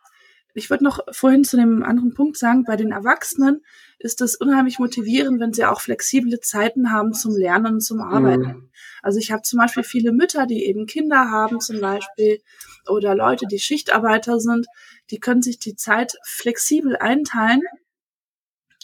Ich 0.53 0.69
wollte 0.69 0.85
noch 0.85 0.99
vorhin 1.11 1.43
zu 1.43 1.57
dem 1.57 1.83
anderen 1.83 2.13
Punkt 2.13 2.37
sagen, 2.37 2.65
bei 2.65 2.77
den 2.77 2.93
Erwachsenen 2.93 3.65
ist 3.99 4.21
es 4.21 4.37
unheimlich 4.37 4.79
motivierend, 4.79 5.41
wenn 5.41 5.55
sie 5.55 5.65
auch 5.65 5.81
flexible 5.81 6.39
Zeiten 6.41 6.93
haben 6.93 7.15
zum 7.15 7.35
Lernen 7.35 7.77
und 7.77 7.81
zum 7.81 8.03
Arbeiten. 8.03 8.43
Mhm. 8.43 8.71
Also 9.03 9.19
ich 9.19 9.33
habe 9.33 9.41
zum 9.41 9.59
Beispiel 9.59 9.83
viele 9.83 10.13
Mütter, 10.13 10.45
die 10.45 10.67
eben 10.67 10.85
Kinder 10.85 11.31
haben 11.31 11.61
zum 11.61 11.81
Beispiel 11.81 12.43
oder 12.91 13.15
Leute, 13.15 13.47
die 13.47 13.59
Schichtarbeiter 13.59 14.39
sind, 14.39 14.67
die 15.11 15.19
können 15.19 15.41
sich 15.41 15.59
die 15.59 15.77
Zeit 15.77 16.19
flexibel 16.25 16.95
einteilen 16.97 17.63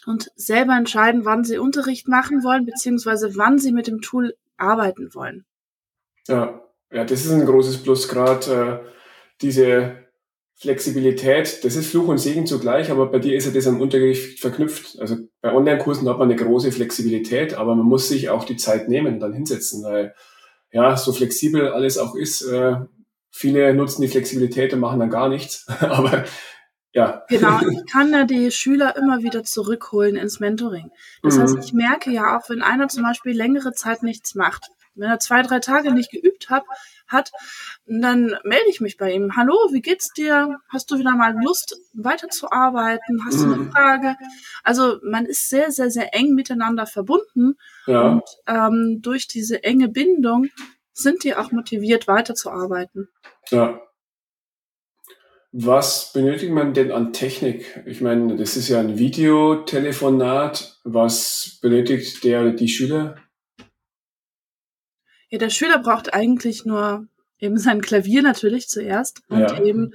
und 0.06 0.30
selber 0.36 0.76
entscheiden, 0.76 1.24
wann 1.24 1.44
sie 1.44 1.58
Unterricht 1.58 2.08
machen 2.08 2.44
wollen, 2.44 2.66
beziehungsweise 2.66 3.36
wann 3.36 3.58
sie 3.58 3.72
mit 3.72 3.86
dem 3.86 4.00
Tool 4.00 4.34
arbeiten 4.56 5.14
wollen. 5.14 5.44
Ja, 6.28 6.60
ja 6.92 7.04
das 7.04 7.24
ist 7.24 7.32
ein 7.32 7.46
großes 7.46 7.82
Plus, 7.82 8.08
gerade 8.08 8.82
äh, 8.84 8.88
diese 9.40 10.04
Flexibilität, 10.56 11.64
das 11.64 11.74
ist 11.74 11.88
Fluch 11.88 12.08
und 12.08 12.18
Segen 12.18 12.46
zugleich, 12.46 12.90
aber 12.90 13.10
bei 13.10 13.18
dir 13.18 13.36
ist 13.36 13.46
ja 13.46 13.52
das 13.52 13.66
am 13.66 13.80
Unterricht 13.80 14.40
verknüpft. 14.40 14.98
Also 15.00 15.16
bei 15.40 15.52
Online-Kursen 15.52 16.08
hat 16.08 16.18
man 16.18 16.30
eine 16.30 16.40
große 16.40 16.70
Flexibilität, 16.70 17.54
aber 17.54 17.74
man 17.74 17.86
muss 17.86 18.08
sich 18.08 18.30
auch 18.30 18.44
die 18.44 18.56
Zeit 18.56 18.88
nehmen 18.88 19.14
und 19.14 19.20
dann 19.20 19.32
hinsetzen, 19.32 19.82
weil 19.82 20.14
ja, 20.70 20.96
so 20.96 21.12
flexibel 21.12 21.68
alles 21.68 21.98
auch 21.98 22.14
ist, 22.14 22.42
äh, 22.42 22.76
viele 23.30 23.74
nutzen 23.74 24.02
die 24.02 24.08
Flexibilität 24.08 24.72
und 24.72 24.80
machen 24.80 25.00
dann 25.00 25.10
gar 25.10 25.28
nichts. 25.28 25.66
aber 25.80 26.24
ja. 26.94 27.24
Genau, 27.28 27.60
ich 27.60 27.84
kann 27.90 28.12
ja 28.12 28.24
die 28.24 28.50
Schüler 28.52 28.96
immer 28.96 29.22
wieder 29.22 29.42
zurückholen 29.42 30.16
ins 30.16 30.38
Mentoring. 30.38 30.90
Das 31.22 31.36
mhm. 31.36 31.42
heißt, 31.42 31.56
ich 31.64 31.72
merke 31.72 32.10
ja 32.10 32.38
auch, 32.38 32.48
wenn 32.48 32.62
einer 32.62 32.88
zum 32.88 33.02
Beispiel 33.02 33.36
längere 33.36 33.72
Zeit 33.72 34.02
nichts 34.02 34.34
macht, 34.34 34.68
Wenn 34.94 35.10
er 35.10 35.18
zwei, 35.18 35.42
drei 35.42 35.58
Tage 35.58 35.92
nicht 35.92 36.12
geübt 36.12 36.50
hat, 36.50 36.62
hat, 37.08 37.32
dann 37.86 38.36
melde 38.44 38.68
ich 38.68 38.80
mich 38.80 38.96
bei 38.96 39.12
ihm. 39.12 39.36
Hallo, 39.36 39.54
wie 39.72 39.82
geht's 39.82 40.12
dir? 40.12 40.58
Hast 40.68 40.90
du 40.90 40.98
wieder 40.98 41.16
mal 41.16 41.34
Lust, 41.42 41.76
weiterzuarbeiten? 41.94 43.24
Hast 43.26 43.40
du 43.40 43.44
eine 43.46 43.56
mhm. 43.56 43.72
Frage? 43.72 44.16
Also 44.62 44.98
man 45.02 45.26
ist 45.26 45.50
sehr, 45.50 45.72
sehr, 45.72 45.90
sehr 45.90 46.14
eng 46.14 46.34
miteinander 46.34 46.86
verbunden. 46.86 47.56
Ja. 47.86 48.02
Und 48.02 48.22
ähm, 48.46 49.00
durch 49.02 49.26
diese 49.26 49.64
enge 49.64 49.88
Bindung 49.88 50.46
sind 50.92 51.24
die 51.24 51.34
auch 51.34 51.50
motiviert, 51.50 52.06
weiterzuarbeiten. 52.06 53.08
Ja. 53.50 53.80
Was 55.56 56.12
benötigt 56.12 56.50
man 56.50 56.74
denn 56.74 56.90
an 56.90 57.12
Technik? 57.12 57.80
Ich 57.86 58.00
meine, 58.00 58.34
das 58.34 58.56
ist 58.56 58.68
ja 58.68 58.80
ein 58.80 58.98
Videotelefonat. 58.98 60.80
Was 60.82 61.60
benötigt 61.62 62.24
der 62.24 62.50
die 62.50 62.66
Schüler? 62.66 63.14
Ja, 65.30 65.38
der 65.38 65.50
Schüler 65.50 65.78
braucht 65.78 66.12
eigentlich 66.12 66.64
nur 66.64 67.06
eben 67.38 67.56
sein 67.56 67.82
Klavier 67.82 68.22
natürlich 68.22 68.68
zuerst 68.68 69.22
und 69.28 69.42
ja. 69.42 69.62
eben 69.62 69.92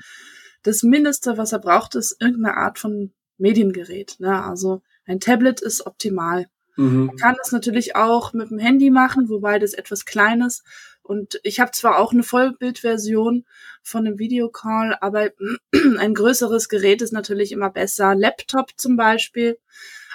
das 0.64 0.84
Mindeste, 0.84 1.38
was 1.38 1.52
er 1.52 1.60
braucht, 1.60 1.96
ist 1.96 2.16
irgendeine 2.22 2.56
Art 2.56 2.80
von 2.80 3.12
Mediengerät. 3.38 4.16
Ne? 4.20 4.42
Also 4.42 4.82
ein 5.04 5.20
Tablet 5.20 5.60
ist 5.60 5.86
optimal. 5.86 6.46
Mhm. 6.78 7.08
Man 7.08 7.18
kann 7.18 7.36
es 7.44 7.52
natürlich 7.52 7.98
auch 7.98 8.32
mit 8.32 8.50
dem 8.50 8.60
Handy 8.60 8.92
machen, 8.92 9.28
wobei 9.28 9.60
das 9.60 9.74
etwas 9.74 10.06
klein 10.06 10.40
ist. 10.40 10.64
Und 11.10 11.40
ich 11.42 11.60
habe 11.60 11.72
zwar 11.72 11.98
auch 11.98 12.14
eine 12.14 12.22
Vollbildversion 12.22 13.44
von 13.82 14.06
einem 14.06 14.20
Videocall, 14.20 14.96
aber 15.02 15.32
ein 15.98 16.14
größeres 16.14 16.70
Gerät 16.70 17.02
ist 17.02 17.14
natürlich 17.14 17.52
immer 17.52 17.72
besser. 17.72 18.14
Laptop 18.14 18.74
zum 18.78 18.96
Beispiel. 18.96 19.58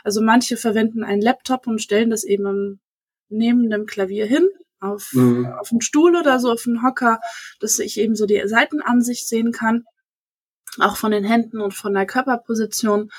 Also 0.05 0.23
manche 0.23 0.57
verwenden 0.57 1.03
einen 1.03 1.21
Laptop 1.21 1.67
und 1.67 1.83
stellen 1.83 2.11
das 2.11 2.23
eben 2.23 2.79
neben 3.29 3.71
dem 3.71 3.87
Klavier 3.87 4.25
hin, 4.25 4.49
auf, 4.79 5.11
mhm. 5.15 5.47
auf 5.59 5.73
einen 5.73 5.81
Stuhl 5.81 6.15
oder 6.15 6.39
so, 6.39 6.53
auf 6.53 6.65
einen 6.65 6.85
Hocker, 6.85 7.19
dass 7.59 7.81
ich 7.81 7.99
eben 7.99 8.15
so 8.15 8.25
die 8.25 8.41
Seitenansicht 8.47 9.27
sehen 9.27 9.51
kann, 9.51 9.87
auch 10.79 10.97
von 10.97 11.11
den 11.11 11.25
Händen 11.25 11.61
und 11.61 11.75
von 11.75 11.93
der 11.93 12.07
Körperposition. 12.07 13.11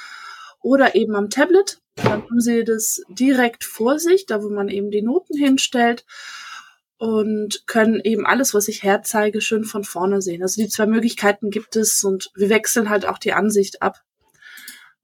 Oder 0.62 0.96
eben 0.96 1.13
am 1.17 1.29
Tablet. 1.29 1.82
Dann 1.96 2.24
haben 2.24 2.39
sie 2.39 2.63
das 2.63 3.01
direkt 3.10 3.65
vor 3.65 4.00
sich, 4.00 4.25
da 4.27 4.41
wo 4.41 4.50
man 4.50 4.70
eben 4.70 4.91
die 4.91 5.01
Noten 5.01 5.38
hinstellt 5.38 6.05
und 7.05 7.67
können 7.67 8.00
eben 8.03 8.25
alles, 8.25 8.53
was 8.53 8.67
ich 8.67 8.83
herzeige, 8.83 9.41
schön 9.41 9.63
von 9.63 9.83
vorne 9.83 10.21
sehen. 10.21 10.41
Also 10.41 10.62
die 10.62 10.69
zwei 10.69 10.85
Möglichkeiten 10.85 11.51
gibt 11.51 11.75
es 11.75 12.03
und 12.03 12.31
wir 12.35 12.50
wechseln 12.50 12.89
halt 12.89 13.05
auch 13.05 13.17
die 13.17 13.33
Ansicht 13.33 13.81
ab. 13.81 14.01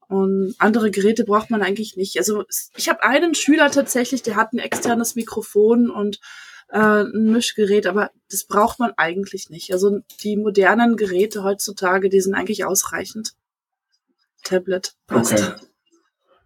Und 0.08 0.54
andere 0.58 0.90
Geräte 0.90 1.24
braucht 1.24 1.50
man 1.50 1.62
eigentlich 1.62 1.96
nicht. 1.96 2.18
Also 2.18 2.44
ich 2.76 2.88
habe 2.88 3.02
einen 3.02 3.34
Schüler 3.34 3.70
tatsächlich, 3.70 4.22
der 4.22 4.36
hat 4.36 4.52
ein 4.52 4.58
externes 4.58 5.14
Mikrofon 5.14 5.90
und 5.90 6.20
äh, 6.68 6.78
ein 6.78 7.32
Mischgerät, 7.32 7.86
aber 7.86 8.10
das 8.30 8.44
braucht 8.44 8.78
man 8.78 8.92
eigentlich 8.96 9.48
nicht. 9.48 9.72
Also 9.72 10.00
die 10.22 10.36
modernen 10.36 10.96
Geräte 10.96 11.44
heutzutage, 11.44 12.08
die 12.08 12.20
sind 12.20 12.34
eigentlich 12.34 12.64
ausreichend. 12.64 13.32
Tablet 14.42 14.94
passt. 15.06 15.32
Okay. 15.32 15.52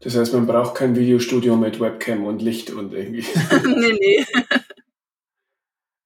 Das 0.00 0.14
heißt, 0.16 0.34
man 0.34 0.46
braucht 0.46 0.74
kein 0.74 0.94
Videostudio 0.94 1.56
mit 1.56 1.80
Webcam 1.80 2.24
und 2.26 2.42
Licht 2.42 2.70
und 2.70 2.92
irgendwie. 2.92 3.24
nee, 3.64 3.92
nee. 3.92 4.26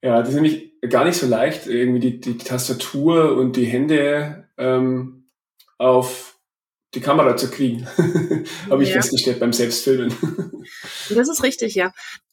Ja, 0.02 0.20
das 0.20 0.30
ist 0.30 0.34
nämlich 0.34 0.80
gar 0.88 1.04
nicht 1.04 1.18
so 1.18 1.26
leicht, 1.26 1.66
irgendwie 1.66 2.00
die, 2.00 2.20
die 2.20 2.38
Tastatur 2.38 3.36
und 3.36 3.56
die 3.56 3.66
Hände 3.66 4.48
ähm, 4.56 5.28
auf 5.78 6.38
die 6.94 7.00
Kamera 7.00 7.36
zu 7.36 7.50
kriegen. 7.50 7.86
Habe 8.70 8.82
ich 8.82 8.90
ja. 8.90 8.96
festgestellt 8.96 9.40
beim 9.40 9.52
Selbstfilmen. 9.52 10.12
das 11.14 11.28
ist 11.28 11.42
richtig, 11.42 11.74
ja. 11.74 11.92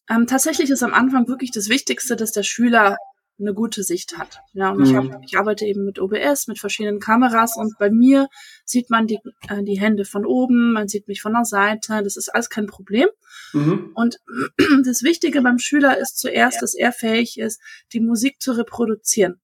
Ähm, 0.10 0.26
tatsächlich 0.28 0.70
ist 0.70 0.84
am 0.84 0.94
Anfang 0.94 1.28
wirklich 1.28 1.52
das 1.52 1.70
Wichtigste, 1.70 2.16
dass 2.16 2.32
der 2.32 2.44
Schüler 2.44 2.98
eine 3.40 3.54
gute 3.54 3.84
Sicht 3.84 4.18
hat. 4.18 4.40
Ja, 4.54 4.72
und 4.72 4.80
mhm. 4.80 4.84
ich, 4.84 4.96
hab, 4.96 5.24
ich 5.24 5.38
arbeite 5.38 5.66
eben 5.66 5.86
mit 5.86 6.00
OBS, 6.00 6.48
mit 6.48 6.60
verschiedenen 6.60 7.00
Kameras 7.00 7.56
und 7.56 7.78
bei 7.78 7.90
mir 7.90 8.28
sieht 8.66 8.90
man 8.90 9.08
die, 9.08 9.20
äh, 9.50 9.64
die 9.64 9.80
Hände 9.80 10.06
von 10.06 10.26
oben, 10.26 10.74
man 10.74 10.88
sieht 10.88 11.08
mich 11.08 11.22
von 11.22 11.34
der 11.34 11.46
Seite, 11.46 12.02
das 12.04 12.18
ist 12.18 12.30
alles 12.30 12.50
kein 12.50 12.66
Problem. 12.66 13.08
Mhm. 13.54 13.92
Und 13.94 14.20
das 14.86 15.04
Wichtige 15.04 15.42
beim 15.42 15.60
Schüler 15.60 15.98
ist 15.98 16.18
zuerst, 16.18 16.62
dass 16.62 16.74
er 16.74 16.92
fähig 16.92 17.40
ist, 17.40 17.62
die 17.94 18.00
Musik 18.00 18.42
zu 18.42 18.54
reproduzieren. 18.54 19.40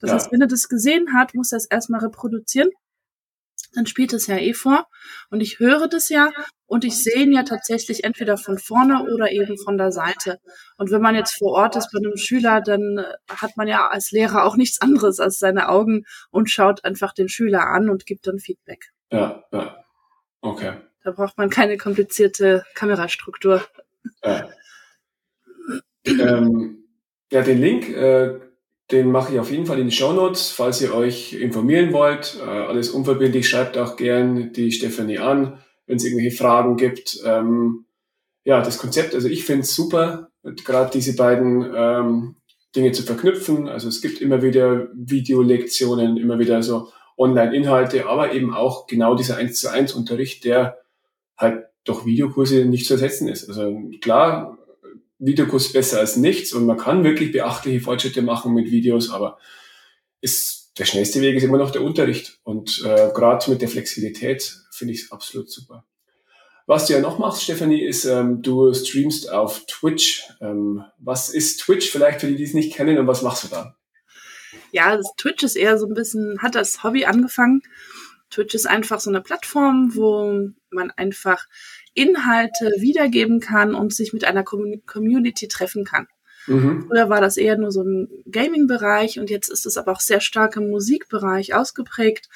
Das 0.00 0.10
ja. 0.10 0.16
heißt, 0.16 0.32
wenn 0.32 0.40
er 0.40 0.48
das 0.48 0.68
gesehen 0.68 1.14
hat, 1.14 1.34
muss 1.34 1.52
er 1.52 1.58
es 1.58 1.66
erstmal 1.66 2.00
reproduzieren 2.00 2.70
dann 3.74 3.86
spielt 3.86 4.12
es 4.12 4.26
ja 4.26 4.36
eh 4.36 4.54
vor 4.54 4.86
und 5.30 5.40
ich 5.40 5.58
höre 5.58 5.88
das 5.88 6.08
ja 6.08 6.30
und 6.66 6.84
ich 6.84 7.02
sehe 7.02 7.22
ihn 7.22 7.32
ja 7.32 7.42
tatsächlich 7.42 8.04
entweder 8.04 8.36
von 8.36 8.58
vorne 8.58 9.04
oder 9.04 9.30
eben 9.30 9.56
von 9.58 9.78
der 9.78 9.92
Seite. 9.92 10.40
Und 10.76 10.90
wenn 10.90 11.02
man 11.02 11.14
jetzt 11.14 11.38
vor 11.38 11.52
Ort 11.52 11.76
ist 11.76 11.90
bei 11.92 11.98
einem 11.98 12.16
Schüler, 12.16 12.60
dann 12.60 13.04
hat 13.28 13.56
man 13.56 13.68
ja 13.68 13.88
als 13.88 14.10
Lehrer 14.10 14.44
auch 14.44 14.56
nichts 14.56 14.80
anderes 14.80 15.20
als 15.20 15.38
seine 15.38 15.68
Augen 15.68 16.04
und 16.30 16.50
schaut 16.50 16.84
einfach 16.84 17.12
den 17.12 17.28
Schüler 17.28 17.66
an 17.68 17.88
und 17.88 18.06
gibt 18.06 18.26
dann 18.26 18.38
Feedback. 18.38 18.92
Ja, 19.12 19.44
ja. 19.52 19.84
Okay. 20.40 20.74
Da 21.04 21.12
braucht 21.12 21.38
man 21.38 21.50
keine 21.50 21.76
komplizierte 21.76 22.64
Kamerastruktur. 22.74 23.64
Ja, 24.24 24.48
ähm, 26.06 26.84
ja 27.30 27.42
den 27.42 27.60
Link 27.60 27.88
äh, 27.88 28.40
den 28.90 29.10
mache 29.10 29.32
ich 29.32 29.40
auf 29.40 29.50
jeden 29.50 29.66
Fall 29.66 29.80
in 29.80 29.88
die 29.88 29.96
Show 29.96 30.12
Notes, 30.12 30.50
falls 30.50 30.80
ihr 30.80 30.94
euch 30.94 31.32
informieren 31.32 31.92
wollt. 31.92 32.38
Äh, 32.40 32.48
alles 32.48 32.90
unverbindlich, 32.90 33.48
schreibt 33.48 33.76
auch 33.76 33.96
gern 33.96 34.52
die 34.52 34.70
Stefanie 34.70 35.18
an, 35.18 35.58
wenn 35.86 35.96
es 35.96 36.04
irgendwelche 36.04 36.36
Fragen 36.36 36.76
gibt. 36.76 37.18
Ähm, 37.24 37.86
ja, 38.44 38.62
das 38.62 38.78
Konzept, 38.78 39.14
also 39.14 39.28
ich 39.28 39.44
finde 39.44 39.62
es 39.62 39.74
super, 39.74 40.28
gerade 40.64 40.90
diese 40.92 41.16
beiden 41.16 41.68
ähm, 41.74 42.36
Dinge 42.76 42.92
zu 42.92 43.02
verknüpfen. 43.02 43.68
Also 43.68 43.88
es 43.88 44.00
gibt 44.00 44.20
immer 44.20 44.42
wieder 44.42 44.88
Videolektionen, 44.94 46.16
immer 46.16 46.38
wieder 46.38 46.62
so 46.62 46.88
Online-Inhalte, 47.18 48.06
aber 48.06 48.32
eben 48.32 48.54
auch 48.54 48.86
genau 48.86 49.16
dieser 49.16 49.36
1 49.36 49.58
zu 49.58 49.68
1 49.68 49.94
Unterricht, 49.94 50.44
der 50.44 50.78
halt 51.36 51.64
durch 51.84 52.04
Videokurse 52.04 52.66
nicht 52.66 52.86
zu 52.86 52.94
ersetzen 52.94 53.28
ist. 53.28 53.48
Also 53.48 53.80
klar, 54.00 54.58
Videokurs 55.18 55.72
besser 55.72 55.98
als 55.98 56.16
nichts 56.16 56.52
und 56.52 56.66
man 56.66 56.76
kann 56.76 57.04
wirklich 57.04 57.32
beachtliche 57.32 57.80
Fortschritte 57.80 58.22
machen 58.22 58.54
mit 58.54 58.70
Videos, 58.70 59.10
aber 59.10 59.38
ist, 60.20 60.72
der 60.78 60.84
schnellste 60.84 61.20
Weg 61.20 61.36
ist 61.36 61.44
immer 61.44 61.58
noch 61.58 61.70
der 61.70 61.82
Unterricht 61.82 62.40
und 62.42 62.82
äh, 62.84 63.10
gerade 63.14 63.50
mit 63.50 63.62
der 63.62 63.68
Flexibilität 63.68 64.60
finde 64.70 64.94
ich 64.94 65.02
es 65.02 65.12
absolut 65.12 65.50
super. 65.50 65.84
Was 66.66 66.86
du 66.86 66.94
ja 66.94 67.00
noch 67.00 67.20
machst, 67.20 67.44
Stefanie, 67.44 67.80
ist, 67.80 68.04
ähm, 68.06 68.42
du 68.42 68.74
streamst 68.74 69.30
auf 69.30 69.64
Twitch. 69.66 70.24
Ähm, 70.40 70.82
was 70.98 71.28
ist 71.28 71.60
Twitch 71.60 71.88
vielleicht 71.88 72.20
für 72.20 72.26
die, 72.26 72.34
die 72.34 72.42
es 72.42 72.54
nicht 72.54 72.74
kennen 72.74 72.98
und 72.98 73.06
was 73.06 73.22
machst 73.22 73.44
du 73.44 73.48
da? 73.48 73.76
Ja, 74.72 74.96
das 74.96 75.12
Twitch 75.16 75.44
ist 75.44 75.54
eher 75.54 75.78
so 75.78 75.86
ein 75.86 75.94
bisschen, 75.94 76.42
hat 76.42 76.56
das 76.56 76.82
Hobby 76.82 77.04
angefangen. 77.04 77.62
Twitch 78.30 78.54
ist 78.54 78.66
einfach 78.66 78.98
so 78.98 79.10
eine 79.10 79.20
Plattform, 79.20 79.92
wo 79.94 80.50
man 80.70 80.90
einfach 80.90 81.46
Inhalte 81.96 82.70
wiedergeben 82.78 83.40
kann 83.40 83.74
und 83.74 83.92
sich 83.92 84.12
mit 84.12 84.24
einer 84.24 84.44
Community 84.44 85.48
treffen 85.48 85.84
kann. 85.84 86.06
Mhm. 86.46 86.86
Früher 86.88 87.08
war 87.08 87.20
das 87.20 87.36
eher 87.36 87.56
nur 87.56 87.72
so 87.72 87.82
ein 87.82 88.08
Gaming-Bereich 88.30 89.18
und 89.18 89.30
jetzt 89.30 89.48
ist 89.48 89.66
es 89.66 89.76
aber 89.76 89.92
auch 89.92 90.00
sehr 90.00 90.20
stark 90.20 90.56
im 90.56 90.68
Musikbereich 90.68 91.54
ausgeprägt. 91.54 92.28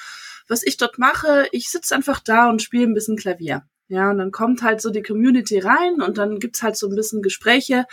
Was 0.48 0.64
ich 0.64 0.76
dort 0.76 0.98
mache, 0.98 1.46
ich 1.52 1.70
sitze 1.70 1.94
einfach 1.94 2.20
da 2.20 2.48
und 2.48 2.62
spiele 2.62 2.84
ein 2.84 2.94
bisschen 2.94 3.16
Klavier. 3.16 3.62
Ja, 3.88 4.10
und 4.10 4.18
dann 4.18 4.30
kommt 4.30 4.62
halt 4.62 4.80
so 4.80 4.90
die 4.90 5.02
Community 5.02 5.58
rein 5.58 6.00
und 6.00 6.18
dann 6.18 6.38
gibt's 6.38 6.62
halt 6.62 6.76
so 6.76 6.88
ein 6.88 6.94
bisschen 6.94 7.22
Gespräche. 7.22 7.86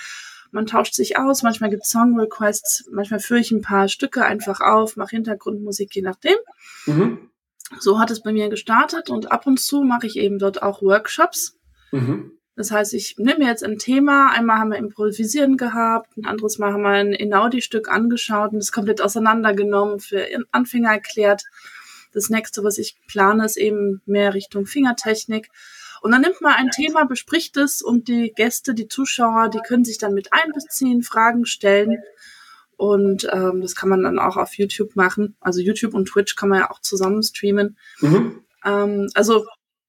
Man 0.52 0.66
tauscht 0.66 0.94
sich 0.94 1.18
aus, 1.18 1.44
manchmal 1.44 1.70
gibt's 1.70 1.90
Song-Requests, 1.90 2.86
manchmal 2.92 3.20
führe 3.20 3.40
ich 3.40 3.52
ein 3.52 3.62
paar 3.62 3.88
Stücke 3.90 4.24
einfach 4.24 4.62
auf, 4.62 4.96
mache 4.96 5.16
Hintergrundmusik, 5.16 5.96
je 5.96 6.04
nachdem. 6.04 6.38
Mhm. 6.86 7.30
So 7.80 8.00
hat 8.00 8.12
es 8.12 8.22
bei 8.22 8.32
mir 8.32 8.48
gestartet 8.50 9.10
und 9.10 9.32
ab 9.32 9.46
und 9.46 9.60
zu 9.60 9.84
mache 9.84 10.08
ich 10.08 10.18
eben 10.18 10.40
dort 10.40 10.62
auch 10.62 10.82
Workshops. 10.82 11.57
Mhm. 11.92 12.32
Das 12.56 12.72
heißt, 12.72 12.96
ich 12.96 13.16
nehme 13.20 13.46
jetzt 13.46 13.64
ein 13.64 13.78
Thema, 13.78 14.32
einmal 14.32 14.58
haben 14.58 14.72
wir 14.72 14.80
Improvisieren 14.80 15.58
gehabt, 15.58 16.18
ein 16.18 16.26
anderes 16.26 16.58
Mal 16.58 16.74
haben 16.74 16.82
wir 16.82 16.90
ein 16.90 17.14
Enaudi-Stück 17.14 17.88
angeschaut 17.88 18.52
und 18.52 18.58
das 18.58 18.72
komplett 18.72 19.00
auseinandergenommen, 19.00 20.00
für 20.00 20.26
Anfänger 20.52 20.90
erklärt. 20.90 21.44
Das 22.14 22.32
nächste, 22.32 22.64
was 22.64 22.80
ich 22.80 22.98
plane, 23.08 23.46
ist 23.46 23.58
eben 23.58 24.02
mehr 24.08 24.34
Richtung 24.34 24.66
Fingertechnik. 24.66 25.50
Und 26.02 26.12
dann 26.12 26.22
nimmt 26.22 26.42
man 26.42 26.54
ein 26.54 26.72
Thema, 26.72 27.06
bespricht 27.06 27.58
es 27.58 27.84
und 27.84 28.08
die 28.08 28.34
Gäste, 28.36 28.74
die 28.74 28.88
Zuschauer, 28.88 29.50
die 29.50 29.60
können 29.60 29.86
sich 29.86 30.00
dann 30.00 30.16
mit 30.16 30.34
einbeziehen, 30.34 31.04
Fragen 31.04 31.46
stellen. 31.46 32.00
Und 32.76 33.28
ähm, 33.32 33.62
das 33.62 33.76
kann 33.76 33.90
man 33.90 34.02
dann 34.02 34.18
auch 34.18 34.38
auf 34.38 34.56
YouTube 34.56 34.96
machen. 34.96 35.36
Also 35.42 35.62
YouTube 35.62 35.94
und 35.94 36.08
Twitch 36.08 36.36
kann 36.36 36.50
man 36.50 36.60
ja 36.60 36.72
auch 36.72 36.82
zusammen 36.82 37.22
streamen. 37.22 37.78
Mhm. 38.00 38.44
Ähm, 38.66 39.10
also 39.14 39.46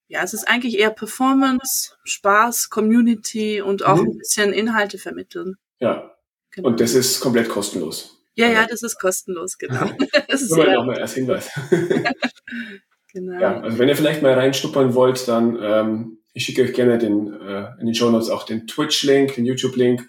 ja, 0.09 0.23
es 0.23 0.35
ist 0.35 0.49
eigentlich 0.49 0.79
eher 0.79 0.91
Performance, 0.91 1.93
Spaß, 2.05 2.71
Community 2.71 3.61
und 3.61 3.85
auch 3.85 3.97
mhm. 3.97 4.11
ein 4.11 4.19
bisschen 4.19 4.53
Inhalte 4.53 4.99
vermitteln. 4.99 5.57
Ja. 5.79 6.15
Genau. 6.51 6.69
Und 6.69 6.81
das 6.81 6.95
ist 6.95 7.21
komplett 7.21 7.49
kostenlos. 7.49 8.25
Ja, 8.35 8.49
ja, 8.49 8.67
das 8.67 8.83
ist 8.83 8.99
kostenlos, 8.99 9.59
genau. 9.59 9.91
das 10.29 10.43
ist 10.43 10.51
Nur 10.51 10.85
mal 10.85 10.99
als 10.99 11.15
Hinweis. 11.15 11.51
genau. 13.13 13.41
Ja, 13.41 13.61
also 13.61 13.79
wenn 13.79 13.89
ihr 13.89 13.97
vielleicht 13.97 14.23
mal 14.23 14.33
reinschnuppern 14.33 14.95
wollt, 14.95 15.29
dann 15.29 15.59
ähm, 15.61 16.19
ich 16.33 16.45
schicke 16.45 16.63
euch 16.63 16.73
gerne 16.73 16.99
den, 16.99 17.33
äh, 17.41 17.67
in 17.81 17.87
den 17.87 17.95
Show 17.95 18.11
Notes 18.11 18.31
auch 18.31 18.45
den 18.45 18.67
Twitch-Link, 18.67 19.35
den 19.35 19.45
YouTube-Link. 19.45 20.09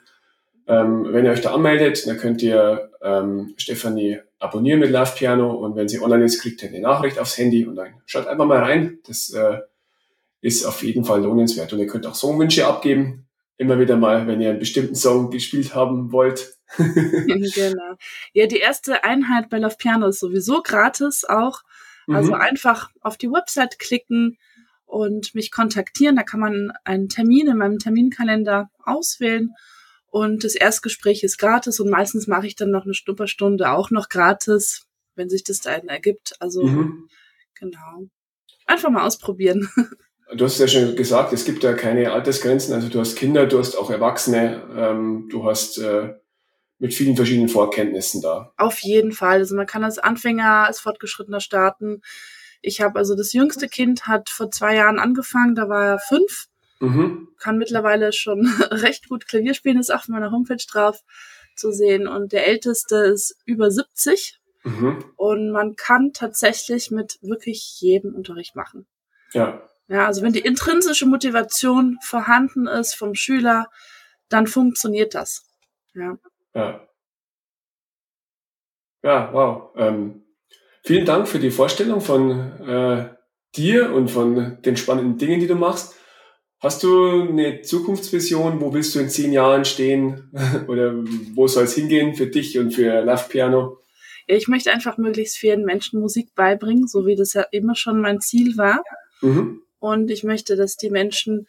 Ähm, 0.67 1.07
wenn 1.11 1.25
ihr 1.25 1.31
euch 1.31 1.41
da 1.41 1.53
anmeldet, 1.53 2.05
dann 2.05 2.17
könnt 2.17 2.43
ihr 2.43 2.91
ähm, 3.01 3.55
Stefanie 3.57 4.19
abonnieren 4.37 4.79
mit 4.79 4.91
Love 4.91 5.13
Piano 5.15 5.51
und 5.51 5.75
wenn 5.75 5.89
sie 5.89 5.99
online 5.99 6.25
ist, 6.25 6.39
kriegt 6.39 6.61
ihr 6.61 6.69
eine 6.69 6.81
Nachricht 6.81 7.17
aufs 7.17 7.37
Handy 7.37 7.65
und 7.65 7.75
dann 7.75 7.95
schaut 8.05 8.27
einfach 8.27 8.45
mal 8.45 8.59
rein. 8.59 8.99
Das 9.07 9.31
äh, 9.33 9.57
ist 10.41 10.65
auf 10.65 10.83
jeden 10.83 11.03
Fall 11.03 11.23
lohnenswert. 11.23 11.73
Und 11.73 11.79
ihr 11.79 11.87
könnt 11.87 12.07
auch 12.07 12.15
Songwünsche 12.15 12.65
abgeben. 12.65 13.27
Immer 13.57 13.79
wieder 13.79 13.97
mal, 13.97 14.25
wenn 14.27 14.39
ihr 14.39 14.51
einen 14.51 14.59
bestimmten 14.59 14.95
Song 14.95 15.31
gespielt 15.31 15.75
haben 15.75 16.11
wollt. 16.11 16.57
genau. 16.77 17.95
Ja, 18.33 18.47
die 18.47 18.59
erste 18.59 19.03
Einheit 19.03 19.49
bei 19.49 19.59
Love 19.59 19.75
Piano 19.77 20.07
ist 20.07 20.19
sowieso 20.19 20.61
gratis 20.61 21.25
auch. 21.25 21.61
Also 22.07 22.33
mhm. 22.33 22.41
einfach 22.41 22.89
auf 23.01 23.17
die 23.17 23.29
Website 23.29 23.77
klicken 23.77 24.37
und 24.85 25.35
mich 25.35 25.51
kontaktieren. 25.51 26.15
Da 26.15 26.23
kann 26.23 26.39
man 26.39 26.71
einen 26.83 27.09
Termin 27.09 27.47
in 27.47 27.57
meinem 27.57 27.77
Terminkalender 27.77 28.69
auswählen. 28.83 29.53
Und 30.07 30.43
das 30.43 30.55
Erstgespräch 30.55 31.23
ist 31.23 31.37
gratis 31.37 31.79
und 31.79 31.89
meistens 31.89 32.25
mache 32.25 32.47
ich 32.47 32.55
dann 32.55 32.71
noch 32.71 32.85
eine 32.85 32.95
Schnupperstunde 32.95 33.69
auch 33.69 33.91
noch 33.91 34.09
gratis, 34.09 34.87
wenn 35.15 35.29
sich 35.29 35.43
das 35.43 35.59
dann 35.59 35.87
ergibt. 35.87 36.33
Also 36.39 36.63
mhm. 36.63 37.07
genau. 37.53 38.07
Einfach 38.65 38.89
mal 38.89 39.05
ausprobieren. 39.05 39.69
Du 40.35 40.45
hast 40.45 40.59
ja 40.59 40.67
schon 40.67 40.95
gesagt, 40.95 41.33
es 41.33 41.45
gibt 41.45 41.63
ja 41.63 41.73
keine 41.73 42.11
Altersgrenzen. 42.11 42.73
Also 42.73 42.89
du 42.89 42.99
hast 42.99 43.15
Kinder, 43.15 43.47
du 43.47 43.57
hast 43.57 43.75
auch 43.75 43.89
Erwachsene, 43.89 44.61
ähm, 44.75 45.27
du 45.29 45.45
hast 45.45 45.79
äh, 45.79 46.13
mit 46.77 46.93
vielen 46.93 47.15
verschiedenen 47.15 47.49
Vorkenntnissen 47.49 48.21
da. 48.21 48.53
Auf 48.57 48.79
jeden 48.79 49.11
Fall. 49.11 49.39
Also 49.39 49.55
man 49.55 49.67
kann 49.67 49.83
als 49.83 49.97
Anfänger, 49.99 50.65
als 50.65 50.79
Fortgeschrittener 50.79 51.41
starten. 51.41 52.01
Ich 52.61 52.81
habe 52.81 52.99
also 52.99 53.15
das 53.15 53.33
jüngste 53.33 53.67
Kind 53.67 54.07
hat 54.07 54.29
vor 54.29 54.51
zwei 54.51 54.75
Jahren 54.75 54.99
angefangen, 54.99 55.55
da 55.55 55.69
war 55.69 55.85
er 55.85 55.99
fünf. 55.99 56.47
Mhm. 56.79 57.29
Kann 57.37 57.57
mittlerweile 57.57 58.13
schon 58.13 58.45
recht 58.71 59.09
gut 59.09 59.27
Klavier 59.27 59.53
spielen, 59.53 59.79
ist 59.79 59.91
auch 59.91 59.99
auf 59.99 60.07
meiner 60.07 60.31
Homepage 60.31 60.63
drauf 60.69 61.01
zu 61.55 61.71
sehen. 61.71 62.07
Und 62.07 62.31
der 62.31 62.47
älteste 62.47 62.95
ist 62.97 63.35
über 63.45 63.71
70. 63.71 64.39
Mhm. 64.63 65.03
Und 65.15 65.51
man 65.51 65.75
kann 65.75 66.11
tatsächlich 66.13 66.91
mit 66.91 67.17
wirklich 67.21 67.79
jedem 67.79 68.13
Unterricht 68.15 68.55
machen. 68.55 68.85
Ja. 69.33 69.68
Ja, 69.89 70.05
also 70.05 70.21
wenn 70.21 70.33
die 70.33 70.39
intrinsische 70.39 71.07
Motivation 71.07 71.97
vorhanden 72.01 72.67
ist 72.67 72.93
vom 72.93 73.15
Schüler, 73.15 73.67
dann 74.29 74.45
funktioniert 74.45 75.15
das. 75.15 75.45
Ja. 75.95 76.17
Ja. 76.53 76.87
Ja, 79.01 79.33
wow. 79.33 79.71
Ähm, 79.75 80.25
vielen 80.83 81.05
Dank 81.05 81.27
für 81.27 81.39
die 81.39 81.49
Vorstellung 81.49 82.01
von 82.01 82.29
äh, 82.67 83.09
dir 83.55 83.91
und 83.91 84.11
von 84.11 84.61
den 84.61 84.77
spannenden 84.77 85.17
Dingen, 85.17 85.39
die 85.39 85.47
du 85.47 85.55
machst. 85.55 85.95
Hast 86.59 86.83
du 86.83 87.21
eine 87.21 87.61
Zukunftsvision? 87.61 88.61
Wo 88.61 88.73
willst 88.73 88.93
du 88.93 88.99
in 88.99 89.09
zehn 89.09 89.31
Jahren 89.31 89.65
stehen? 89.65 90.31
Oder 90.67 90.93
wo 91.33 91.47
soll 91.47 91.63
es 91.63 91.73
hingehen 91.73 92.13
für 92.13 92.27
dich 92.27 92.59
und 92.59 92.71
für 92.71 93.01
Love 93.01 93.25
Piano? 93.29 93.79
Ich 94.27 94.47
möchte 94.47 94.71
einfach 94.71 94.97
möglichst 94.97 95.37
vielen 95.37 95.63
Menschen 95.63 95.99
Musik 95.99 96.35
beibringen, 96.35 96.85
so 96.85 97.07
wie 97.07 97.15
das 97.15 97.33
ja 97.33 97.43
immer 97.51 97.75
schon 97.75 98.01
mein 98.01 98.19
Ziel 98.19 98.55
war. 98.57 98.83
Mhm. 99.21 99.63
Und 99.79 100.11
ich 100.11 100.23
möchte, 100.23 100.55
dass 100.55 100.75
die 100.75 100.89
Menschen 100.89 101.47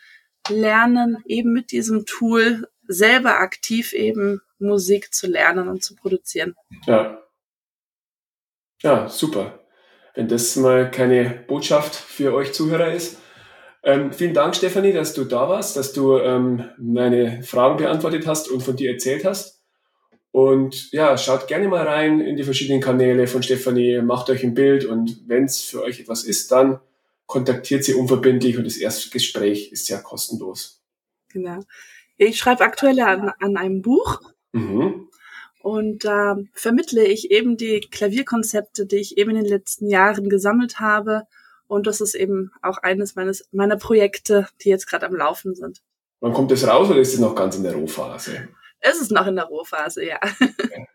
lernen, 0.48 1.18
eben 1.26 1.52
mit 1.52 1.72
diesem 1.72 2.06
Tool 2.06 2.68
selber 2.86 3.40
aktiv 3.40 3.92
eben 3.92 4.40
Musik 4.58 5.14
zu 5.14 5.26
lernen 5.26 5.68
und 5.68 5.82
zu 5.82 5.94
produzieren. 5.94 6.54
Ja. 6.86 7.22
Ja, 8.82 9.08
super. 9.08 9.60
Wenn 10.14 10.28
das 10.28 10.56
mal 10.56 10.90
keine 10.90 11.44
Botschaft 11.46 11.94
für 11.94 12.34
euch 12.34 12.52
Zuhörer 12.52 12.92
ist. 12.92 13.18
Ähm, 13.82 14.12
vielen 14.12 14.34
Dank, 14.34 14.56
Stefanie, 14.56 14.92
dass 14.92 15.14
du 15.14 15.24
da 15.24 15.48
warst, 15.48 15.76
dass 15.76 15.92
du 15.92 16.18
ähm, 16.18 16.68
meine 16.78 17.42
Fragen 17.42 17.78
beantwortet 17.78 18.26
hast 18.26 18.50
und 18.50 18.62
von 18.62 18.76
dir 18.76 18.92
erzählt 18.92 19.24
hast. 19.24 19.62
Und 20.32 20.92
ja, 20.92 21.16
schaut 21.16 21.48
gerne 21.48 21.68
mal 21.68 21.86
rein 21.86 22.20
in 22.20 22.36
die 22.36 22.44
verschiedenen 22.44 22.80
Kanäle 22.80 23.26
von 23.26 23.42
Stefanie, 23.42 24.00
macht 24.00 24.30
euch 24.30 24.44
ein 24.44 24.54
Bild 24.54 24.84
und 24.84 25.28
wenn 25.28 25.44
es 25.44 25.62
für 25.62 25.82
euch 25.82 26.00
etwas 26.00 26.24
ist, 26.24 26.52
dann 26.52 26.80
kontaktiert 27.30 27.84
sie 27.84 27.94
unverbindlich 27.94 28.58
und 28.58 28.64
das 28.64 28.76
erste 28.76 29.08
Gespräch 29.08 29.70
ist 29.70 29.88
ja 29.88 29.98
kostenlos. 30.00 30.82
Genau. 31.32 31.60
Ich 32.16 32.36
schreibe 32.36 32.64
aktuell 32.64 32.98
an, 33.00 33.32
an 33.38 33.56
einem 33.56 33.82
Buch 33.82 34.20
mhm. 34.52 35.08
und 35.62 36.04
da 36.04 36.32
äh, 36.32 36.44
vermittle 36.52 37.04
ich 37.04 37.30
eben 37.30 37.56
die 37.56 37.80
Klavierkonzepte, 37.80 38.84
die 38.84 38.96
ich 38.96 39.16
eben 39.16 39.30
in 39.30 39.36
den 39.36 39.46
letzten 39.46 39.88
Jahren 39.88 40.28
gesammelt 40.28 40.80
habe. 40.80 41.22
Und 41.68 41.86
das 41.86 42.00
ist 42.00 42.16
eben 42.16 42.50
auch 42.62 42.78
eines 42.78 43.14
meines, 43.14 43.48
meiner 43.52 43.76
Projekte, 43.76 44.48
die 44.62 44.68
jetzt 44.68 44.88
gerade 44.88 45.06
am 45.06 45.14
Laufen 45.14 45.54
sind. 45.54 45.82
Wann 46.18 46.32
kommt 46.32 46.50
das 46.50 46.66
raus 46.66 46.90
oder 46.90 46.98
ist 46.98 47.14
es 47.14 47.20
noch 47.20 47.36
ganz 47.36 47.56
in 47.56 47.62
der 47.62 47.74
Rohphase? 47.74 48.48
Es 48.80 49.00
ist 49.00 49.12
noch 49.12 49.28
in 49.28 49.36
der 49.36 49.44
Rohphase, 49.44 50.04
ja. 50.04 50.18
Okay. 50.40 50.86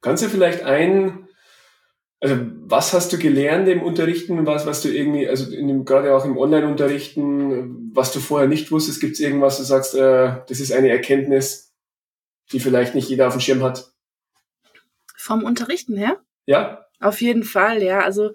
Kannst 0.00 0.22
du 0.22 0.28
vielleicht 0.28 0.62
ein 0.62 1.25
also 2.20 2.36
was 2.64 2.92
hast 2.92 3.12
du 3.12 3.18
gelernt 3.18 3.68
im 3.68 3.82
Unterrichten, 3.82 4.46
was, 4.46 4.66
was 4.66 4.82
du 4.82 4.88
irgendwie, 4.88 5.28
also 5.28 5.52
in 5.52 5.68
dem, 5.68 5.84
gerade 5.84 6.14
auch 6.14 6.24
im 6.24 6.38
Online-Unterrichten, 6.38 7.92
was 7.94 8.12
du 8.12 8.20
vorher 8.20 8.48
nicht 8.48 8.70
wusstest, 8.70 9.00
gibt 9.00 9.14
es 9.14 9.20
irgendwas, 9.20 9.58
du 9.58 9.64
sagst, 9.64 9.94
äh, 9.94 10.36
das 10.48 10.60
ist 10.60 10.72
eine 10.72 10.88
Erkenntnis, 10.88 11.74
die 12.52 12.60
vielleicht 12.60 12.94
nicht 12.94 13.08
jeder 13.08 13.28
auf 13.28 13.34
dem 13.34 13.40
Schirm 13.40 13.62
hat? 13.62 13.92
Vom 15.16 15.44
Unterrichten 15.44 15.96
her? 15.96 16.20
Ja. 16.46 16.86
Auf 17.00 17.20
jeden 17.20 17.42
Fall, 17.42 17.82
ja. 17.82 18.00
Also 18.00 18.32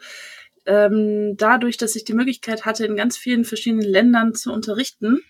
ähm, 0.66 1.36
dadurch, 1.38 1.78
dass 1.78 1.96
ich 1.96 2.04
die 2.04 2.14
Möglichkeit 2.14 2.66
hatte, 2.66 2.86
in 2.86 2.96
ganz 2.96 3.18
vielen 3.18 3.46
verschiedenen 3.46 3.88
Ländern 3.88 4.36
zu 4.36 4.52
unterrichten, 4.52 5.22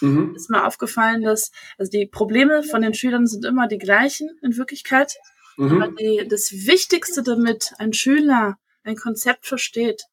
mhm. 0.00 0.34
ist 0.34 0.50
mir 0.50 0.66
aufgefallen, 0.66 1.22
dass 1.22 1.52
also 1.78 1.90
die 1.90 2.06
Probleme 2.06 2.62
von 2.62 2.82
den 2.82 2.94
Schülern 2.94 3.26
sind 3.26 3.44
immer 3.44 3.68
die 3.68 3.78
gleichen 3.78 4.30
in 4.42 4.56
Wirklichkeit. 4.56 5.16
Mhm. 5.56 5.82
Aber 5.82 5.92
die, 5.92 6.26
das 6.28 6.52
Wichtigste 6.52 7.22
damit 7.22 7.72
ein 7.78 7.92
Schüler 7.92 8.58
ein 8.84 8.96
Konzept 8.96 9.46
versteht, 9.46 10.04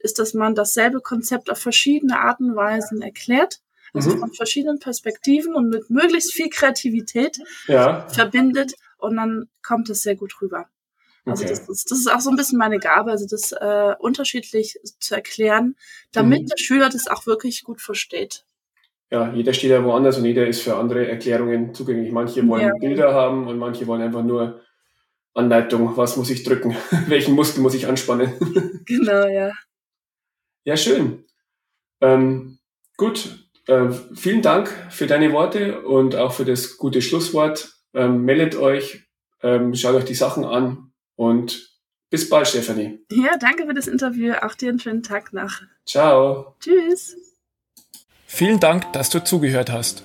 ist, 0.00 0.18
dass 0.18 0.34
man 0.34 0.54
dasselbe 0.54 1.00
Konzept 1.00 1.50
auf 1.50 1.58
verschiedene 1.58 2.18
Arten 2.18 2.50
und 2.50 2.56
Weisen 2.56 3.02
erklärt, 3.02 3.60
also 3.92 4.10
mhm. 4.10 4.20
von 4.20 4.32
verschiedenen 4.32 4.78
Perspektiven 4.78 5.54
und 5.54 5.68
mit 5.68 5.88
möglichst 5.88 6.32
viel 6.32 6.48
Kreativität 6.48 7.38
ja. 7.66 8.06
verbindet 8.08 8.74
und 8.98 9.16
dann 9.16 9.48
kommt 9.62 9.88
es 9.90 10.02
sehr 10.02 10.16
gut 10.16 10.34
rüber. 10.42 10.66
Also 11.26 11.44
okay. 11.44 11.54
das, 11.54 11.68
ist, 11.68 11.90
das 11.90 11.98
ist 11.98 12.12
auch 12.12 12.20
so 12.20 12.30
ein 12.30 12.36
bisschen 12.36 12.58
meine 12.58 12.78
Gabe, 12.78 13.10
also 13.10 13.26
das 13.26 13.52
äh, 13.52 13.94
unterschiedlich 13.98 14.78
zu 14.98 15.14
erklären, 15.14 15.74
damit 16.12 16.42
mhm. 16.42 16.46
der 16.48 16.56
Schüler 16.58 16.88
das 16.90 17.06
auch 17.06 17.26
wirklich 17.26 17.64
gut 17.64 17.80
versteht. 17.80 18.44
Ja, 19.10 19.32
jeder 19.32 19.54
steht 19.54 19.70
ja 19.70 19.82
woanders 19.84 20.18
und 20.18 20.24
jeder 20.24 20.46
ist 20.46 20.62
für 20.62 20.76
andere 20.76 21.08
Erklärungen 21.08 21.72
zugänglich. 21.72 22.12
Manche 22.12 22.46
wollen 22.46 22.66
ja. 22.66 22.72
Bilder 22.78 23.14
haben 23.14 23.46
und 23.46 23.58
manche 23.58 23.86
wollen 23.86 24.02
einfach 24.02 24.22
nur 24.22 24.60
Anleitung, 25.34 25.96
was 25.96 26.16
muss 26.16 26.30
ich 26.30 26.44
drücken, 26.44 26.76
welchen 27.08 27.34
Muskel 27.34 27.62
muss 27.62 27.74
ich 27.74 27.86
anspannen. 27.86 28.32
genau, 28.86 29.26
ja. 29.26 29.52
Ja, 30.64 30.76
schön. 30.76 31.24
Ähm, 32.00 32.58
gut, 32.96 33.48
äh, 33.66 33.90
vielen 34.14 34.42
Dank 34.42 34.68
für 34.90 35.06
deine 35.06 35.32
Worte 35.32 35.82
und 35.82 36.16
auch 36.16 36.32
für 36.32 36.44
das 36.44 36.78
gute 36.78 37.02
Schlusswort. 37.02 37.74
Ähm, 37.92 38.24
meldet 38.24 38.56
euch, 38.56 39.06
ähm, 39.42 39.74
schaut 39.74 39.94
euch 39.94 40.04
die 40.04 40.14
Sachen 40.14 40.44
an 40.44 40.92
und 41.16 41.74
bis 42.10 42.28
bald, 42.28 42.46
Stefanie. 42.46 43.00
Ja, 43.10 43.36
danke 43.38 43.66
für 43.66 43.74
das 43.74 43.88
Interview. 43.88 44.34
Auch 44.34 44.54
dir 44.54 44.68
einen 44.68 44.78
schönen 44.78 45.02
Tag 45.02 45.32
nach. 45.32 45.62
Ciao. 45.84 46.54
Tschüss. 46.60 47.16
Vielen 48.26 48.60
Dank, 48.60 48.92
dass 48.92 49.10
du 49.10 49.22
zugehört 49.22 49.70
hast. 49.70 50.04